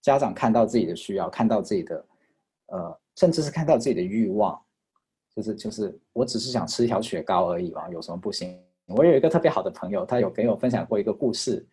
[0.00, 2.04] 家长看到自己的需要，看到自己的
[2.66, 4.58] 呃，甚至是看到自己的欲望，
[5.34, 8.58] 就是就是我只是想吃一条雪糕而已嘛，有什么不行？
[8.86, 11.64] 我有一个特别好的朋友，他有给我分享过一个故事，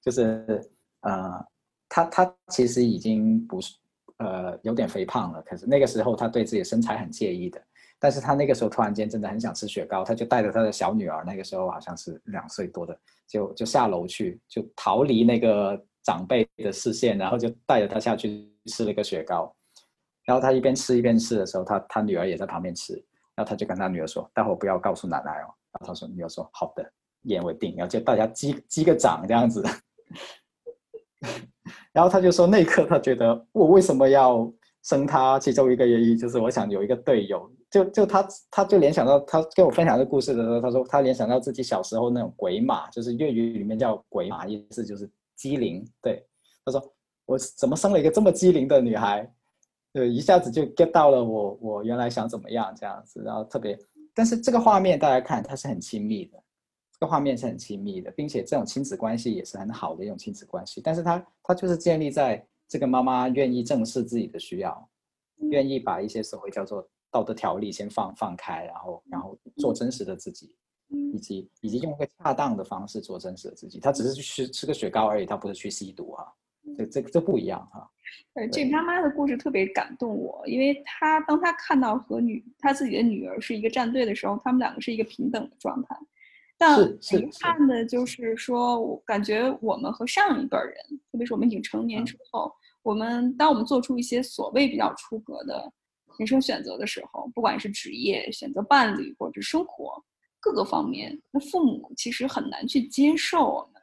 [0.00, 1.44] 就是呃，
[1.88, 3.74] 他他其实已经不是
[4.20, 7.60] 呃有点肥胖了，可是那个时候他对自己身材很介意的，
[7.98, 12.96] 但是他那个时候突然间真的很想吃雪糕，他就带着他的小女儿，那个时候好像是两岁多的，
[13.26, 19.52] 就就下楼去，就逃离那个长辈的视线，然后就带着他下去吃了一个雪糕。
[20.24, 22.94] 然后他一边吃一边吃的时候，他他女儿也在旁边吃。
[23.36, 26.84] 然后他就跟他女儿说：“待会不要告诉奶奶哦。”然后他说：“女儿说好的，
[27.22, 29.64] 一言为定。”然后就大家击击个掌这样子。
[31.92, 34.50] 然后他就说：“那一刻他觉得我为什么要
[34.82, 35.38] 生他？
[35.38, 37.50] 其中一个原因就是我想有一个队友。
[37.70, 45.84] 就就他他就联想到他跟我分享这故事的时候，他说他联想到自己小时候那种鬼马，就是粤语里面叫鬼马，意思就是机灵。
[46.02, 46.24] 对，
[46.64, 46.82] 他说
[47.26, 49.30] 我怎么生了一个这么机灵的女孩？”
[49.92, 53.76] 对，一下子就 get 到了我我原来想怎么样这样子，然后特别，
[54.14, 56.38] 但是这个画面大家看它是很亲密的，
[57.00, 64.86] 这个画面是很亲密的，并且这种亲子关系也是很好的一种亲子关系，但是它它就是建立在这个妈妈愿意正视自己的需要，
[65.50, 70.54] 愿意把一些所谓叫做道德条例先放放开，然后然后做真实的自己，
[71.14, 76.26] 以及以及用一个恰当的方式做真实的自己，他只是去吃吃个雪糕而已，他不是去吸毒啊。
[76.76, 77.90] 这这这不一样哈，
[78.34, 85.96] 呃，这妈妈的故事特别感动我，因为她当她看到和女她自己的女儿是一个战队的时候，他们两个是一个平等的状态。
[86.60, 90.76] 但遗憾的就是说，我感觉我们和上一辈人，
[91.10, 92.52] 特别是我们已经成年之后，
[92.82, 95.72] 我们当我们做出一些所谓比较出格的
[96.18, 100.04] 人生选择的时候，不管是职业、选择伴侣或者生活
[100.38, 103.82] 各个方面，那父母其实很难去接受我们。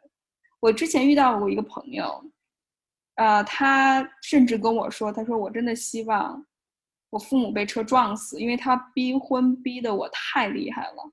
[0.59, 2.23] 我之前遇到过一个朋友。
[3.15, 6.45] 呃，他甚至跟我说：“他说我真的希望
[7.09, 11.11] 我父母被车撞死，因为他逼婚逼得我太厉害了，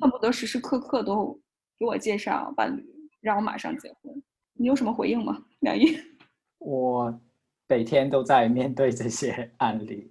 [0.00, 1.38] 恨不得时时刻刻都
[1.78, 2.84] 给我介绍伴侣，
[3.20, 4.22] 让我马上结婚。”
[4.56, 5.98] 你有什么回应吗，梁毅？
[6.58, 7.12] 我
[7.68, 10.10] 每天都在面对这些案例。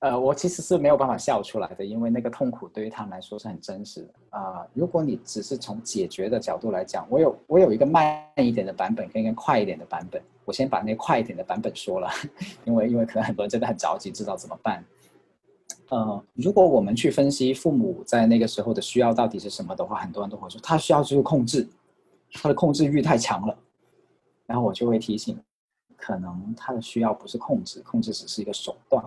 [0.00, 4.66] 呃，我其实是没有办法笑出来的，因为那个痛苦对于他们来说是很真实的啊。
[4.74, 10.20] 如果你只是从解决的角度来讲，我有我有一个慢一点的版本跟一个快一点的版本。
[10.44, 12.10] 我先把那快一点的版本说了，
[12.64, 14.84] 因为因为可能很多人真的很着急，知道怎么办。
[15.88, 21.66] 呃，如果我们去分析父母在那个时候的需要到底是什么的话，很多人都会说他需要就是控制，
[22.32, 23.58] 他的控制欲太强了。
[24.46, 25.38] 然后我就会提醒，
[25.96, 29.04] 可能他的需要不是控制，控制只是一个手段。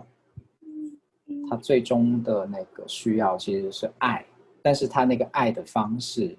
[1.50, 4.26] 他最终的那个需要其实是爱，
[4.62, 6.38] 但是他那个爱的方式，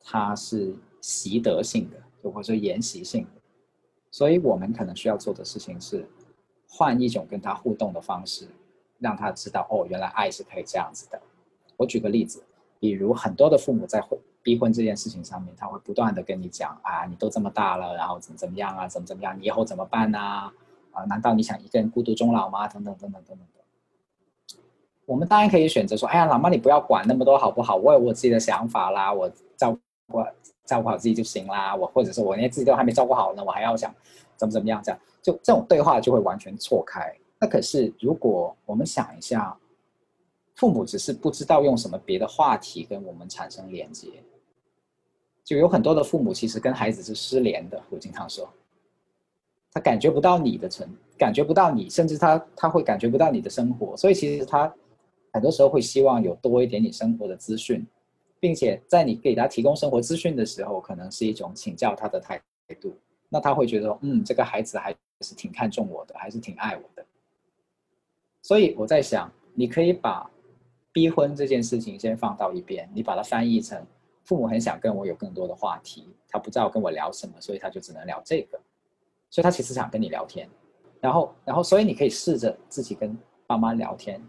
[0.00, 3.40] 他是习得性的，或者说沿袭性的，
[4.10, 6.08] 所以我们可能需要做的事情是，
[6.68, 8.48] 换一种跟他互动的方式，
[8.98, 11.20] 让他知道哦，原来爱是可以这样子的。
[11.76, 12.42] 我举个例子，
[12.78, 20.18] 比如很多的父母在婚逼婚这件事情上面，他会不断的跟你讲啊，你都这么大了，然后怎么怎么样啊，怎么怎么样，你以后怎么办呢？
[20.92, 22.66] 啊，难道你想一个人孤独终老吗？
[22.68, 23.46] 等等等等等等。
[25.04, 27.76] 我们当然可以选择说：“哎呀，老妈，你不要管那么多好不好？
[27.76, 29.76] 我有我自己的想法啦，我照
[30.08, 30.24] 顾
[30.64, 31.76] 照顾好自己就行啦。
[31.76, 33.94] 我或者是我连自己都还没照顾好呢，我还要想
[34.36, 34.82] 怎么怎么样？
[34.82, 37.16] 这样就这种对话就会完全错开。
[37.38, 39.56] 那可是如果我们想一下，
[40.54, 44.08] 父母只是不知道用什么别的话题跟我们产生连接，
[45.44, 47.82] 就有很多的父母其实跟孩子是失联的。
[47.90, 48.48] 我经常说，
[49.72, 54.72] 他感觉不到你的存，感觉不到你，甚至他他会感觉不到你的生活，所以其实他。
[55.32, 57.86] 很多时候会希望有多一点你生活的资讯，
[58.40, 62.40] 并且在你给他提供生活资讯的时候，可能是一种请教他的态
[62.80, 62.96] 度。
[63.28, 67.04] 那他会觉得，嗯，这个孩子还是挺看重我的，还是挺爱我的。
[68.46, 70.30] 所以我在想，你可以把
[70.92, 73.84] 逼婚这件事情先放到一边，你把它翻译成
[74.22, 78.56] 父母很想跟我有更多的话题，他不知道跟我聊什么，所以他就只能聊这个。
[79.30, 80.48] 所以他其实想跟你聊天，
[81.00, 83.18] 然后，然后，所以你可以试着自己跟
[83.48, 84.22] 爸妈聊天。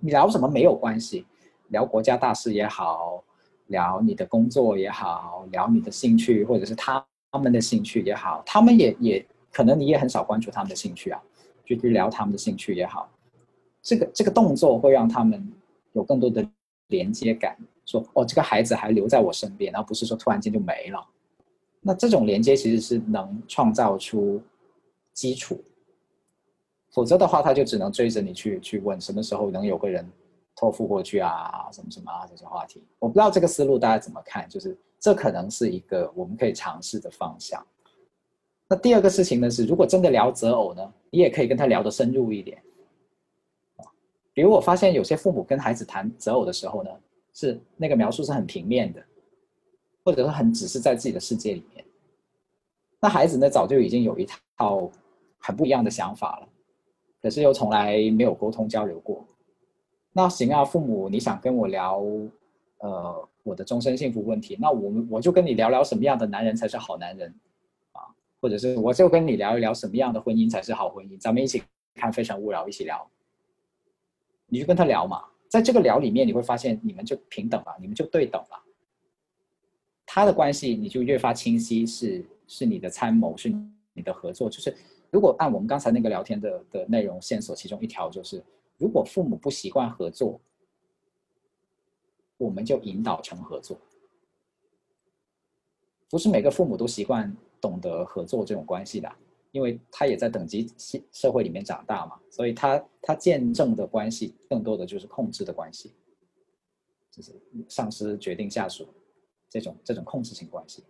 [0.00, 1.24] 你聊什么没有关系，
[1.68, 3.22] 聊国家大事也好，
[3.68, 11.22] 聊你的工作也好，聊你的兴趣或者是他他们的兴趣也好，他们也也可能你也很少关注他们的兴趣啊，
[11.64, 13.08] 就去聊他们的兴趣也好，
[13.82, 15.46] 这个这个动作会让他们
[15.92, 16.46] 有更多的
[16.88, 17.56] 连接感，
[17.86, 21.04] 说哦这个孩子还留在我身边，而不是说突然间就没了，
[21.80, 24.40] 那这种连接其实是能创造出
[25.12, 25.62] 基础。
[26.90, 30.04] 否则的话，他就只能追着你去去问什么时候能有个人
[30.56, 32.82] 托付过去啊，什么什么啊这些话题。
[32.98, 37.64] 我不知道这个思路大家怎么看，就是这可能是一个我们可以尝试的方向。
[38.68, 42.60] 那第二个事情呢是，如果真的聊择偶呢，你也可以跟他聊得深入一点。
[44.40, 46.90] 比如我发现有些父母跟孩子谈择偶的时候呢，
[47.34, 49.04] 是那个描述是很平面的，
[50.02, 51.84] 或者是很只是在自己的世界里面。
[52.98, 54.26] 那孩子呢早就已经有一
[54.56, 54.90] 套
[55.38, 56.48] 很不一样的想法了。
[57.20, 59.22] 可是又从来没有沟通交流过，
[60.10, 62.02] 那行啊，父母你想跟我聊，
[62.78, 67.28] 呃，我的终身幸福问题，那我们我就跟你聊聊什么样的男人才是好男人，
[67.92, 68.08] 啊，
[68.40, 71.62] 或者是我就跟你聊一聊什么样的婚姻才是好婚姻，咱们一起
[71.94, 73.06] 看《非诚勿扰》，一起聊，
[74.50, 78.62] 你就跟他聊嘛，在这个聊里面，你会发现你们就平等了，你们就对等了，
[80.04, 83.48] 他的关系你就越发清晰，是是你的参谋，是
[83.92, 84.76] 你的合作，就是
[85.10, 88.44] 如果按我们刚才那个聊天的的内容线索，其中一条就是，
[88.76, 90.40] 如果父母不习惯合作，
[92.36, 93.78] 我们就引导成合作。
[96.08, 99.12] 不是每个父母都习惯懂得合作这种关系的，
[99.52, 105.92] 因为他也在等级社社会里面长大嘛，所以他他见证的关系更多的就是控制的关系，
[107.10, 107.32] 就是
[107.68, 108.88] 上司决定下属
[109.48, 110.84] 这种这种控制性关系，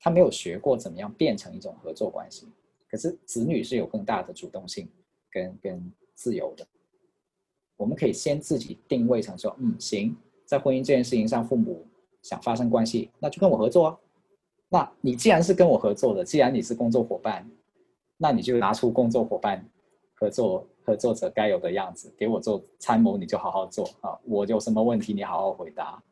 [0.00, 2.48] 他没有学过怎么样变成一种合作关系。
[2.88, 4.88] 可是子女是有更大的主动性
[5.30, 6.66] 跟跟自由的，
[7.76, 11.84] 我们可以先自己定位成说，嗯，行，在婚姻这件事情上，父母
[12.22, 13.98] 想发生关系，那就跟我合作啊。
[14.68, 17.48] 那你既然是跟我合作的，既然你是工作伙伴，
[18.16, 19.64] 那你就拿出工作伙伴
[20.14, 24.18] 合作合作者该有的样子，给我做参谋，你就好好做啊。
[24.24, 26.02] 我有什么问题，你好好回答。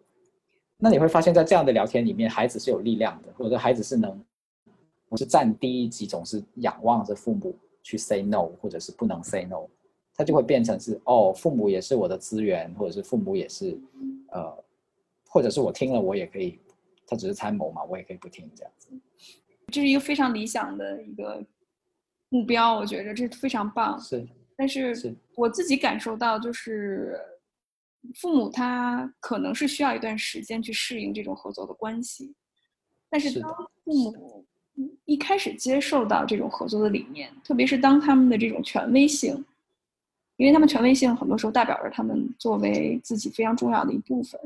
[0.78, 4.22] 那你会发现在这样的聊天里面，孩子是有力量的，或者孩子是能
[5.08, 9.66] 不是占第一级，总是仰望着父母去 say no，或者是不能 say no，
[10.14, 13.78] 他就会变成是哦，父母也是我的资源，或者是父母也是
[14.30, 14.52] 呃，
[15.28, 16.58] 或者是我听了我也可以。
[17.04, 18.88] 他只是参谋嘛，我也可以不听这样子。
[19.66, 21.44] 这是一个非常理想的一个
[22.32, 24.00] 目标，我觉得这非常棒。
[24.00, 24.26] 是，
[24.56, 27.20] 但是我自己感受到，就是
[28.14, 32.34] 父母他可能是需要一段时间去适应这种合作的关系。
[33.10, 33.54] 但是当
[33.84, 34.46] 父母
[35.04, 39.44] 一开始接受到这种合作的理念，特别是当他们的这种权威性，
[40.36, 44.40] 因为他们权威性很多时候代表着他们作为自己非常重要的一部分。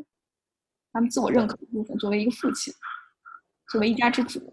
[0.93, 2.75] 他们自我认可的部分，作为一个父亲，
[3.71, 4.53] 作为一家之主，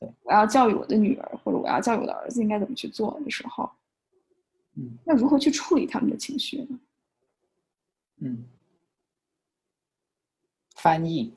[0.00, 3.70] 对，我要教育我的女儿，或者我要教育我的儿子应该怎么去做的时候，
[4.74, 6.80] 嗯，那如何去处理他们的情绪呢？
[8.22, 8.44] 嗯，
[10.74, 11.34] 翻译，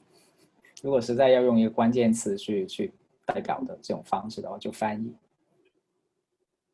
[0.82, 2.94] 如果实在要用一个关键词去去
[3.26, 5.14] 代表的这种方式的话，就翻译。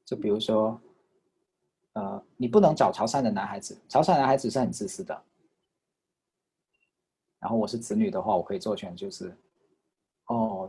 [0.06, 0.80] 就比如说，
[1.94, 5.24] 呃，你不能找潮汕的男孩子，潮汕男孩子是很自私的。
[7.40, 9.36] 然后我是子女的话，我可以做全就是，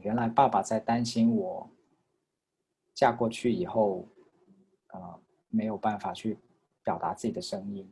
[0.01, 1.69] 哦，原来爸爸在担心我
[2.95, 4.09] 嫁过去以后，
[4.89, 6.39] 呃，没有办法去
[6.83, 7.89] 表达自己的声音，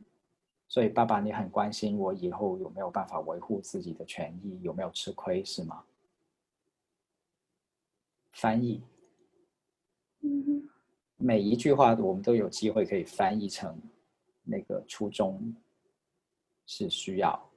[0.67, 5.83] 所以爸爸你很关心我以后有没有办法维护自己的权益，有没有吃亏是吗？
[8.31, 8.81] 翻译，
[11.17, 13.77] 每一句话我们都有机会可以翻译成
[14.43, 15.55] 那个初衷
[16.65, 17.48] 是需要。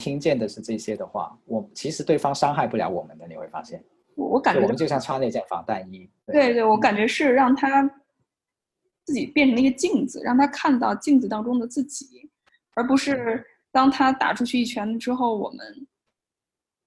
[0.00, 3.84] 听见的是这些的话，我其实对方伤害不了我们的，你会发现。
[4.16, 6.08] 我感觉我们就像穿那件防弹衣。
[6.26, 7.82] 对对，我感觉是让他
[9.04, 12.28] 自己变成一个镜子，让他看到镜子当中的自己，
[12.74, 15.86] 而不是当他打出去一拳之后，我们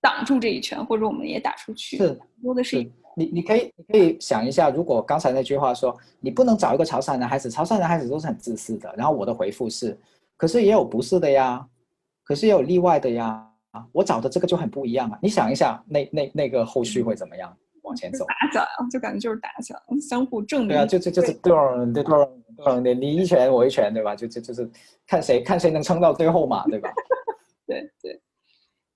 [0.02, 1.98] 挡住这一拳，或者我们也打出去。
[1.98, 2.78] 是，多的是
[3.16, 8.94] 你，你可以，你可以想一下，如果刚才那句话说，你不能找一个潮汕男孩子，潮汕男孩子都是很自私的。
[8.98, 9.98] 然后我的回复是，
[10.38, 11.68] 可是也有不是的呀。
[12.24, 15.20] 可是也有例外的呀，啊我找的这个就很不一样啊！
[15.22, 17.56] 你想一下，那那那个后续会怎么样？
[17.82, 20.70] 往前走，打起来了，就感觉就是打起来了，相互证明。
[20.70, 21.52] 对啊，就就就是咚
[21.94, 24.16] 咚咚咚的，你一拳我一拳，对吧？
[24.16, 24.70] 就就就是
[25.06, 26.90] 看谁看谁能撑到最后嘛，对吧？
[27.68, 28.22] 对 对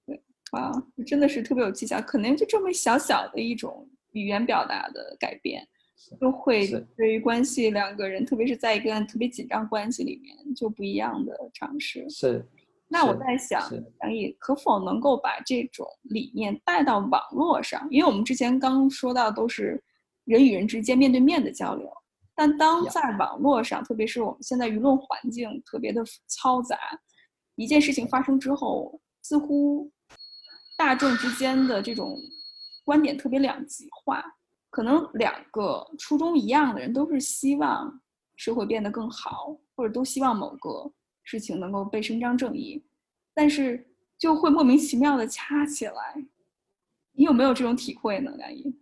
[0.06, 0.22] 对，
[0.52, 0.72] 啊，
[1.06, 5.68] 真的是特别有技巧，可能就这么小小的一种语言表达的改变，
[6.22, 6.66] 就会
[6.96, 12.10] 对于关系两个人，特别是在一个特别紧张关系里面，就不一样的尝试。
[12.10, 12.48] 是。
[12.90, 13.62] 那我在想，
[14.02, 17.86] 杨毅可否能够把这种理念带到网络上？
[17.92, 19.84] 因为我们之前刚说到都是
[20.24, 21.92] 人与人之间面对面的交流，
[22.34, 26.78] 但当在网络上，特别是我们现在舆论环境特别的嘈杂，
[27.56, 29.92] 一件事情发生之后，似乎
[30.78, 32.18] 大众之间的这种
[32.86, 34.24] 观点特别两极化，
[34.70, 38.00] 可能两个初衷一样的人都是希望
[38.38, 40.90] 社会变得更好，或者都希望某个。
[41.28, 42.82] 事情能够被伸张正义，
[43.34, 43.86] 但是
[44.18, 46.26] 就会莫名其妙的掐起来。
[47.12, 48.74] 你有没有这种体会呢，梁毅？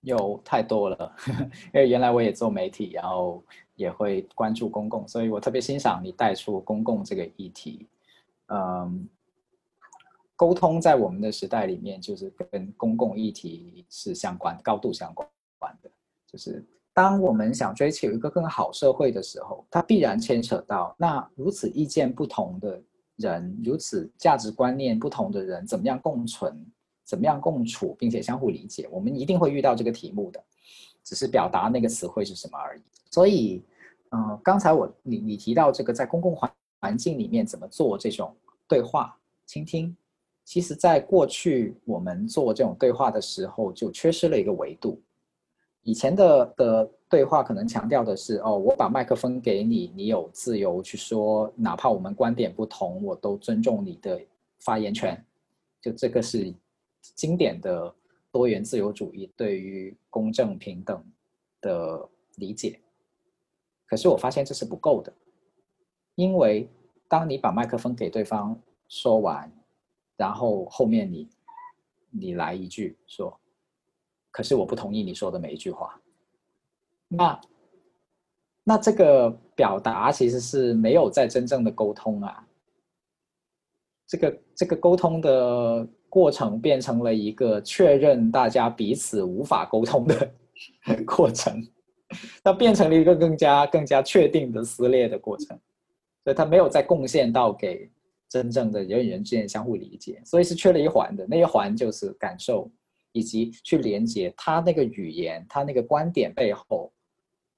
[0.00, 1.14] 有太多了，
[1.74, 3.44] 因为原来我也做媒体，然后
[3.74, 7.86] 也会关注公共，所以我特别欣赏你带出公共这个议题。
[8.46, 9.06] 嗯，
[10.36, 15.28] 沟通在我们的时代里面，就是跟公共议题是相关、高度相关
[15.82, 15.90] 的，
[16.26, 16.64] 就是。
[17.00, 22.78] 当我们想追求一个更好社会的时候，它必然牵扯到那如此意见不同的
[23.16, 26.54] 人，如此价值观念不同的人，怎么样共存
[27.02, 30.38] 怎么样共处，并且相互理解，我们一定会遇到这个题目的，
[31.02, 32.82] 只是表达那个词汇是什么而已。
[33.10, 33.64] 所以，
[34.10, 38.36] 嗯，刚才我你你提到这个在公共环环境里面怎么做这种
[38.68, 39.96] 对话倾听，
[40.44, 45.00] 其实在过去我们做这种对话的时候就缺失了一个维度。
[45.82, 54.20] 以前的的对话可能强调的是哦，我把麦克风给你，你有自由去说，哪怕我们观点不同，我都尊重你的
[54.58, 55.24] 发言权。
[55.80, 56.54] 就这个是
[57.00, 57.92] 经典的
[58.30, 61.02] 多元自由主义对于公正平等
[61.62, 62.06] 的
[62.36, 62.78] 理解。
[63.86, 65.10] 可是我发现这是不够的，
[66.14, 66.68] 因为
[67.08, 69.50] 当你把麦克风给对方说完，
[70.18, 71.26] 然后后面你
[72.10, 73.39] 你来一句说。
[74.30, 76.00] 可是我不同意你说的每一句话，
[77.08, 77.40] 那
[78.64, 82.46] 那这个表达其实是没有在真正的沟通啊。
[84.06, 90.32] 这个这个沟通的过程变成了一个确认大家彼此无法沟通的
[91.06, 91.64] 过程，
[92.42, 95.58] 它变成了一个更加更加确定的撕裂的过程，
[96.24, 97.90] 所以它没有再贡献到给
[98.28, 102.70] 真正的人与人之间相互理解，所以是缺了一环的，那一环就是感受。
[103.12, 106.92] 以及去连接他那个语言，他那个观点背后，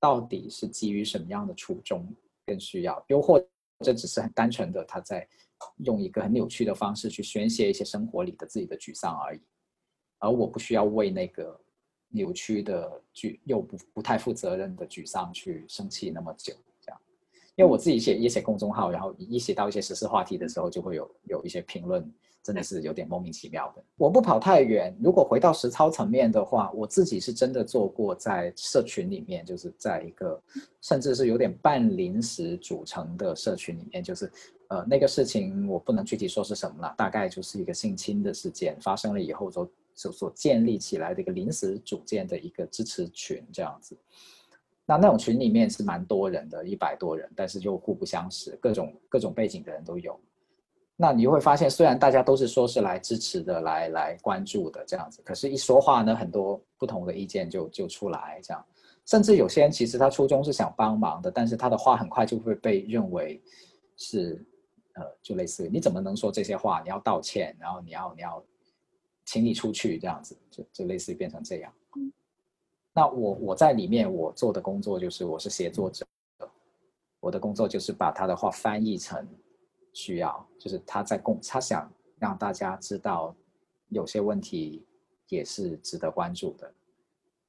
[0.00, 2.06] 到底是基于什么样的初衷
[2.46, 3.04] 跟需要？
[3.08, 3.38] 又或
[3.80, 5.28] 者只是很单纯的他在
[5.84, 9.40] 用一个很扭曲的方式去宣泄一些生活里的自己的沮丧而已。
[10.18, 11.60] 而我不需要为那个
[12.08, 17.00] 扭曲的沮又不不太负责任的沮丧去生气那么久，这样。
[17.56, 22.10] 因为我自己写也写公众号，然后一写到一些时事话题的时候，就会有有一些评论。
[22.42, 23.82] 真的是有点莫名其妙的。
[23.96, 30.40] 我不跑太远，如果回到实操层面的话，我自己是真的做过在社群里面，就是在一个
[30.80, 34.30] 甚至是有点半临时组成的社群里面，就是
[34.68, 43.96] 呃那个事情我不能具体说是什么了，大概就是一个性侵的事件发生了以后所所所建立起来的一个临时组建的一个支持群这样子。
[44.84, 50.18] 那那种群里面是蛮多人的，一百多人，但是又互不相识，各种各种背景的人都有。
[51.02, 58.64] 那你会发现，虽然大家都是说是来支持的、来来关注的这样子，可是，一说话呢，很多不同的意见就就出来，这样，
[59.04, 63.42] 甚至有些人其实他初衷是想帮忙的，但是他的话很快就会被认为
[63.96, 64.46] 是，
[64.92, 66.80] 呃，就类似于你怎么能说这些话？
[66.82, 68.40] 你要道歉，然后你要你要，
[69.24, 71.72] 请你出去这样子，就就类似于变成这样。
[72.94, 76.06] 那我我在里面我做的工作就是我是写作者，
[77.18, 79.26] 我的工作就是把他的话翻译成。
[79.92, 83.34] 需要就是他在共，他想让大家知道
[83.88, 84.84] 有些问题
[85.28, 86.74] 也是值得关注的，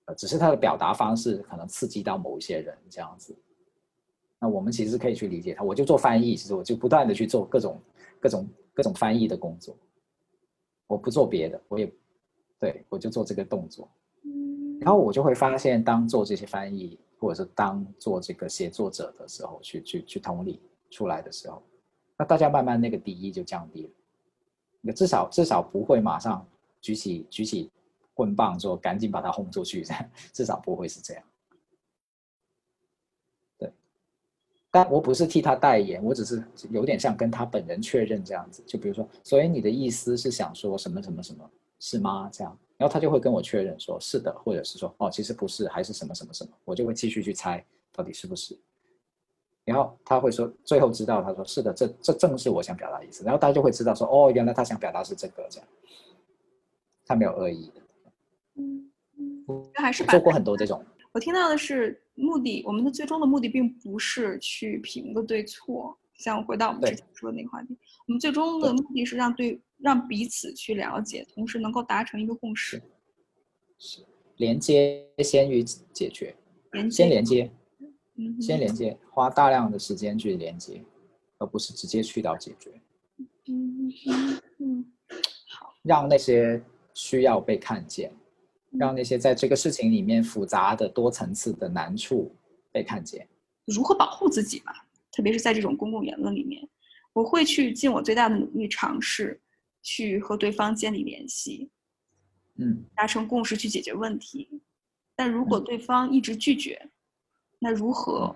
[0.05, 3.35] 呃，只是他的表达方式可能刺激到某一些人这样子。
[4.39, 7.79] 那我们其实可以去理解他，我就做翻译，其实我就不断的去做各种
[8.19, 9.73] 各种各种翻译的工作，
[10.87, 11.89] 我不做别的，我也
[12.59, 13.89] 对我就做这个动作，
[14.81, 21.63] 然后我就会发现，当做这些翻译或者是当做这个写作者的时候，去去去同理出来的时候。
[22.17, 23.89] 那大家慢慢那个敌意就降低了，
[24.81, 26.45] 那至少至少不会马上
[26.79, 27.71] 举起举起
[28.13, 29.83] 棍棒说赶紧把他轰出去，
[30.31, 31.23] 至少不会是这样。
[33.57, 33.73] 对，
[34.69, 38.61] 但我不是替他代言，我只是有点像跟他本人确认这样子。
[38.67, 41.49] 就比如说，所以你的意思是想说什么什么什么，
[41.79, 42.29] 是吗？
[42.31, 48.55] 这样，然后他就会跟我确认说是的，或者是说哦，其实不是，还是什么什么什么，我就会继续去猜到底是不是。
[49.65, 53.23] 然后他会说，最后知道，他说是的，这这正是我想表达的意思。
[53.23, 55.67] 然后大家就会知道说，哦，原来他想表达是这个，这样，
[57.05, 57.81] 他没有恶意的。
[58.55, 60.83] 嗯嗯，还是做过很多这种。
[61.13, 65.97] 我听到的是目的，我们的最终的目的并不是去评个对错。
[66.15, 67.75] 像回到我们之前说的那个话题，
[68.05, 72.81] 我们最终的目的是让对让彼此去了解，同时能够达成一个共识。
[73.79, 74.05] 是
[74.37, 76.35] 连接先于解决，
[76.71, 77.51] 连先连接。
[78.39, 80.83] 先连接，花大量的时间去连接，
[81.37, 82.71] 而不是直接去到解决。
[83.47, 84.85] 嗯嗯嗯，
[85.49, 86.61] 好，让那些
[86.93, 88.11] 需要被看见，
[88.71, 92.33] 让那些在这个事情里面复杂的多层次的难处
[92.71, 93.27] 被看见。
[93.65, 94.73] 如何保护自己嘛？
[95.11, 96.67] 特别是在这种公共言论里面，
[97.13, 99.39] 我会去尽我最大的努力尝试
[99.81, 101.69] 去和对方建立联系，
[102.55, 104.61] 嗯，达成共识去解决问题。
[105.15, 106.89] 但如果对方一直拒绝，
[107.63, 108.35] 那如何，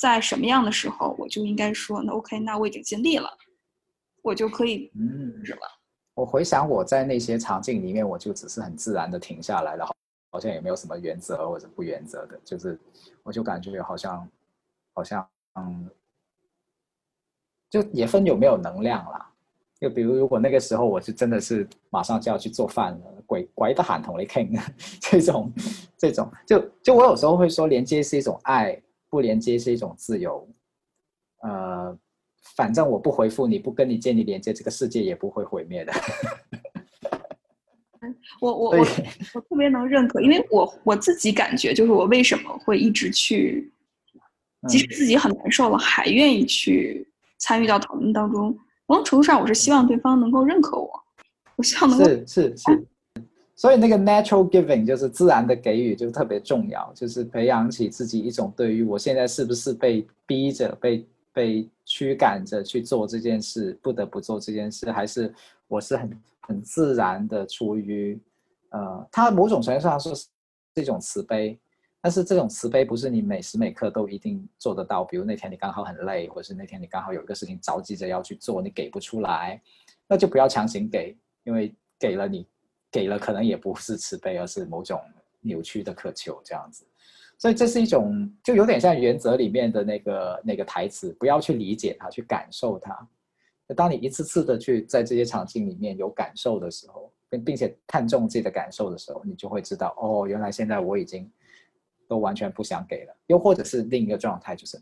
[0.00, 3.28] 在什么样的时候，我就应该说，那 OK，那我已经尽力了，
[4.22, 5.60] 我就可以嗯止了。
[6.14, 9.84] 我回想我在那些场景里面，我就只是很自然的停下来了，
[10.30, 12.78] 好像也没有什么原则或者不原则的，就是
[13.24, 14.28] 我就感觉好像，
[14.92, 15.90] 好像嗯，
[17.68, 19.29] 就也分有没有能量啦。
[19.80, 24.46] 就比如如果那个时候我是真的是马上就要去做饭了，鬼鬼得喊同你傾
[25.00, 25.50] 这种
[25.96, 28.78] 这种，就就我有时候会说，连接是一种爱，
[29.08, 30.46] 不连接是一种自由。
[31.42, 31.96] 呃，
[32.54, 35.92] 反正我不回复你，不跟你建立连接，这个世界也不会毁灭的。
[38.42, 38.78] 我我 我
[39.34, 43.72] 我特别能认可，因为我我自己感觉，就是我为什么会一直去，
[44.68, 47.08] 即使自己很难受了，还愿意去
[47.38, 48.54] 参与到讨论当中。
[48.90, 50.90] 某种程度上，我是希望对方能够认可我，
[51.54, 52.86] 我希望能够是是是。
[53.54, 61.06] 所以那个 natural giving 就是自然的给予，就特别重要，就是培养起自己一种对于我现在是不是被逼着被。
[61.32, 65.32] 被驱赶着去做这件事，不得不做这件事，还是
[65.68, 68.20] 我是很很自然的出于，
[68.70, 70.26] 呃，它某种程度上是
[70.74, 71.56] 这种慈悲，
[72.00, 75.04] 但是这种慈悲不是你每时每刻都一定做得到。
[75.04, 79.60] 比如那天你刚好很累，或者是那天你刚好有一个事情着急着要去做，你给不出来，
[80.08, 82.46] 那就不要强行给，因为给了你
[82.90, 85.00] 给了可能也不是慈悲，而是某种
[85.40, 86.86] 扭曲的渴求这样子。
[87.38, 93.08] 所以这是一种，就有点像原则里面的那个那个台词，不要去理解它，去感受它。
[93.76, 101.30] 当你一次次的去在这些场景里面有感受的时候，并并且看重自己的感受的时候，你就会知道，哦，原来现在我已经
[102.10, 103.16] 都完全不想给了。
[103.28, 104.76] 又或者是另一个状态，就是，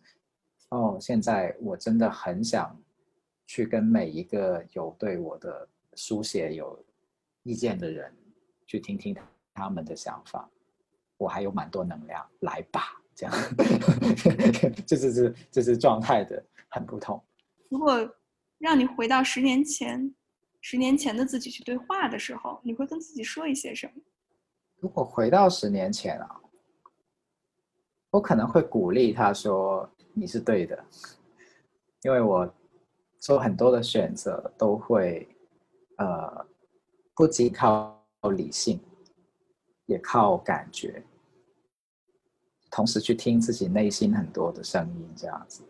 [0.70, 2.74] 哦，现在我真的很想
[3.46, 6.82] 去跟每一个有对我的书写有
[7.42, 8.10] 意见的人，
[8.66, 9.14] 去听听
[9.52, 10.48] 他们的想法。
[11.18, 13.34] 我还有蛮多能量，来吧，这样，
[14.86, 17.22] 这是是这是状态的很不同。
[17.68, 18.10] 如果
[18.56, 20.14] 让你回到十年前，
[20.62, 24.00] 十年前的自己去对话的时候，你会跟自己说一些什么？
[24.78, 26.40] 如果回到十年前啊，
[28.10, 30.84] 我可能会鼓励他说：“你是对的。”
[32.02, 32.52] 因为我
[33.18, 35.28] 做很多的选择都会，
[35.96, 36.46] 呃，
[37.14, 38.00] 不仅靠
[38.36, 38.80] 理性。
[39.86, 41.02] 也靠感觉，
[42.70, 45.62] 同时去听自己内心很多的声音，这样子。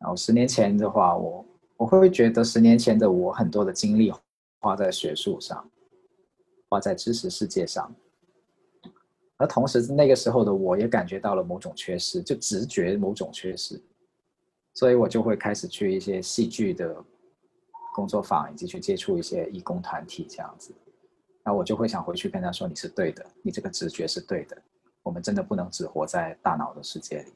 [0.00, 1.46] 然后十年前的话，我
[1.76, 4.12] 我会觉得十年前的我很多的精力
[4.58, 5.70] 花在学术上，
[6.68, 7.94] 花在知识世界上，
[9.36, 13.82] 而同时那个时候的我也感觉到了某种缺失，就直觉某种缺失，
[14.74, 16.96] 所以我就会开始去一些戏剧的
[17.94, 20.72] 工作坊，以及去接触一些义工团体这样子。
[21.44, 24.56] 那我就会想回去跟他说：“你是对的，你这个直觉是对的。
[25.02, 27.32] 我们真的不能只活在大脑的世界里，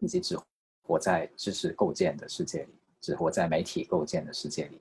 [0.00, 0.38] 以及只
[0.82, 4.78] 活在知识构建的世界里，只活在媒体构建的世界里。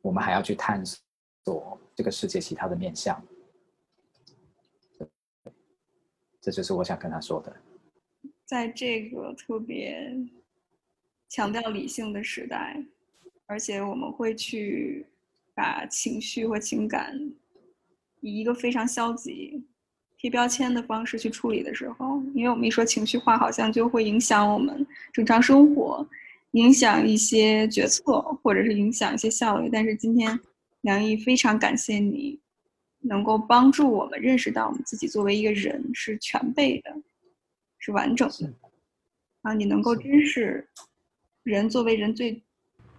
[0.00, 0.82] 我们还要去探
[1.44, 3.22] 索这个世界其他的面向。
[6.46, 7.56] 这就是我想跟他说的。
[8.44, 10.16] 在这个特别
[11.28, 12.80] 强调理性的时代，
[13.46, 15.04] 而且我们会去
[15.56, 17.18] 把情绪和情感。”
[18.22, 19.60] 以一个非常消极、
[20.16, 26.08] 贴标签的方式去处理的时候，因为我们一说情绪化，好像就会影响我们正常生活，
[26.52, 29.68] 影响一些决策，或者是影响一些效率。
[29.70, 30.38] 但是今天，
[30.82, 32.38] 梁毅非常感谢你，
[33.08, 36.94] 能够帮助我们认识到我们自己作为一个人是全备的，
[37.78, 38.52] 是完整的。
[39.42, 40.66] 啊，你能够珍视
[41.42, 42.42] 人作为人最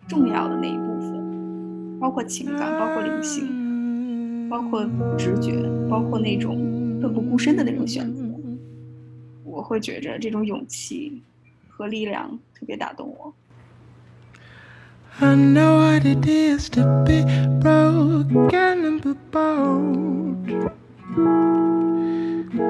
[0.07, 3.67] 重要的那一部分，包括情感，包括灵性。
[4.49, 4.85] 包括
[5.17, 6.55] 直觉，包括那种
[7.01, 8.23] 奋不顾身的那种选择，
[9.43, 11.21] 我会觉着这种勇气
[11.67, 13.33] 和力量特别打动我。
[15.19, 17.23] I know what it is to be
[17.59, 20.45] broken and be bold.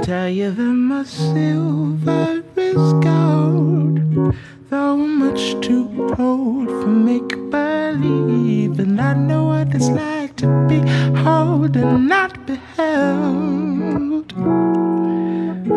[0.04, 4.34] Tell you that my silver is gold,
[4.70, 8.80] though much too old for make believe.
[8.80, 10.80] And I know what it's like to be
[11.20, 13.67] held and not beheld.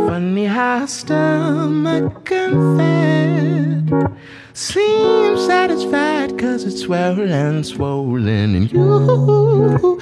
[0.06, 4.16] Funny how stomach and fed
[4.52, 9.98] seems satisfied cause it's well and swollen, and you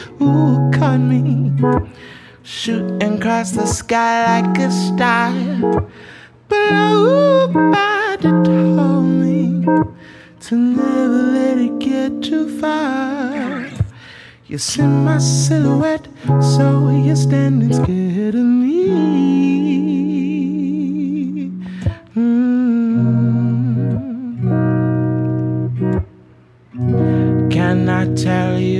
[0.72, 1.52] caught me
[2.42, 5.32] shooting across the sky like a star.
[6.48, 9.64] Blow by to tell me
[10.40, 13.68] to never let it get too far.
[14.46, 16.08] You see my silhouette,
[16.40, 19.57] so you're standing scared of me.
[27.90, 28.77] I tell you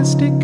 [0.00, 0.39] plastic.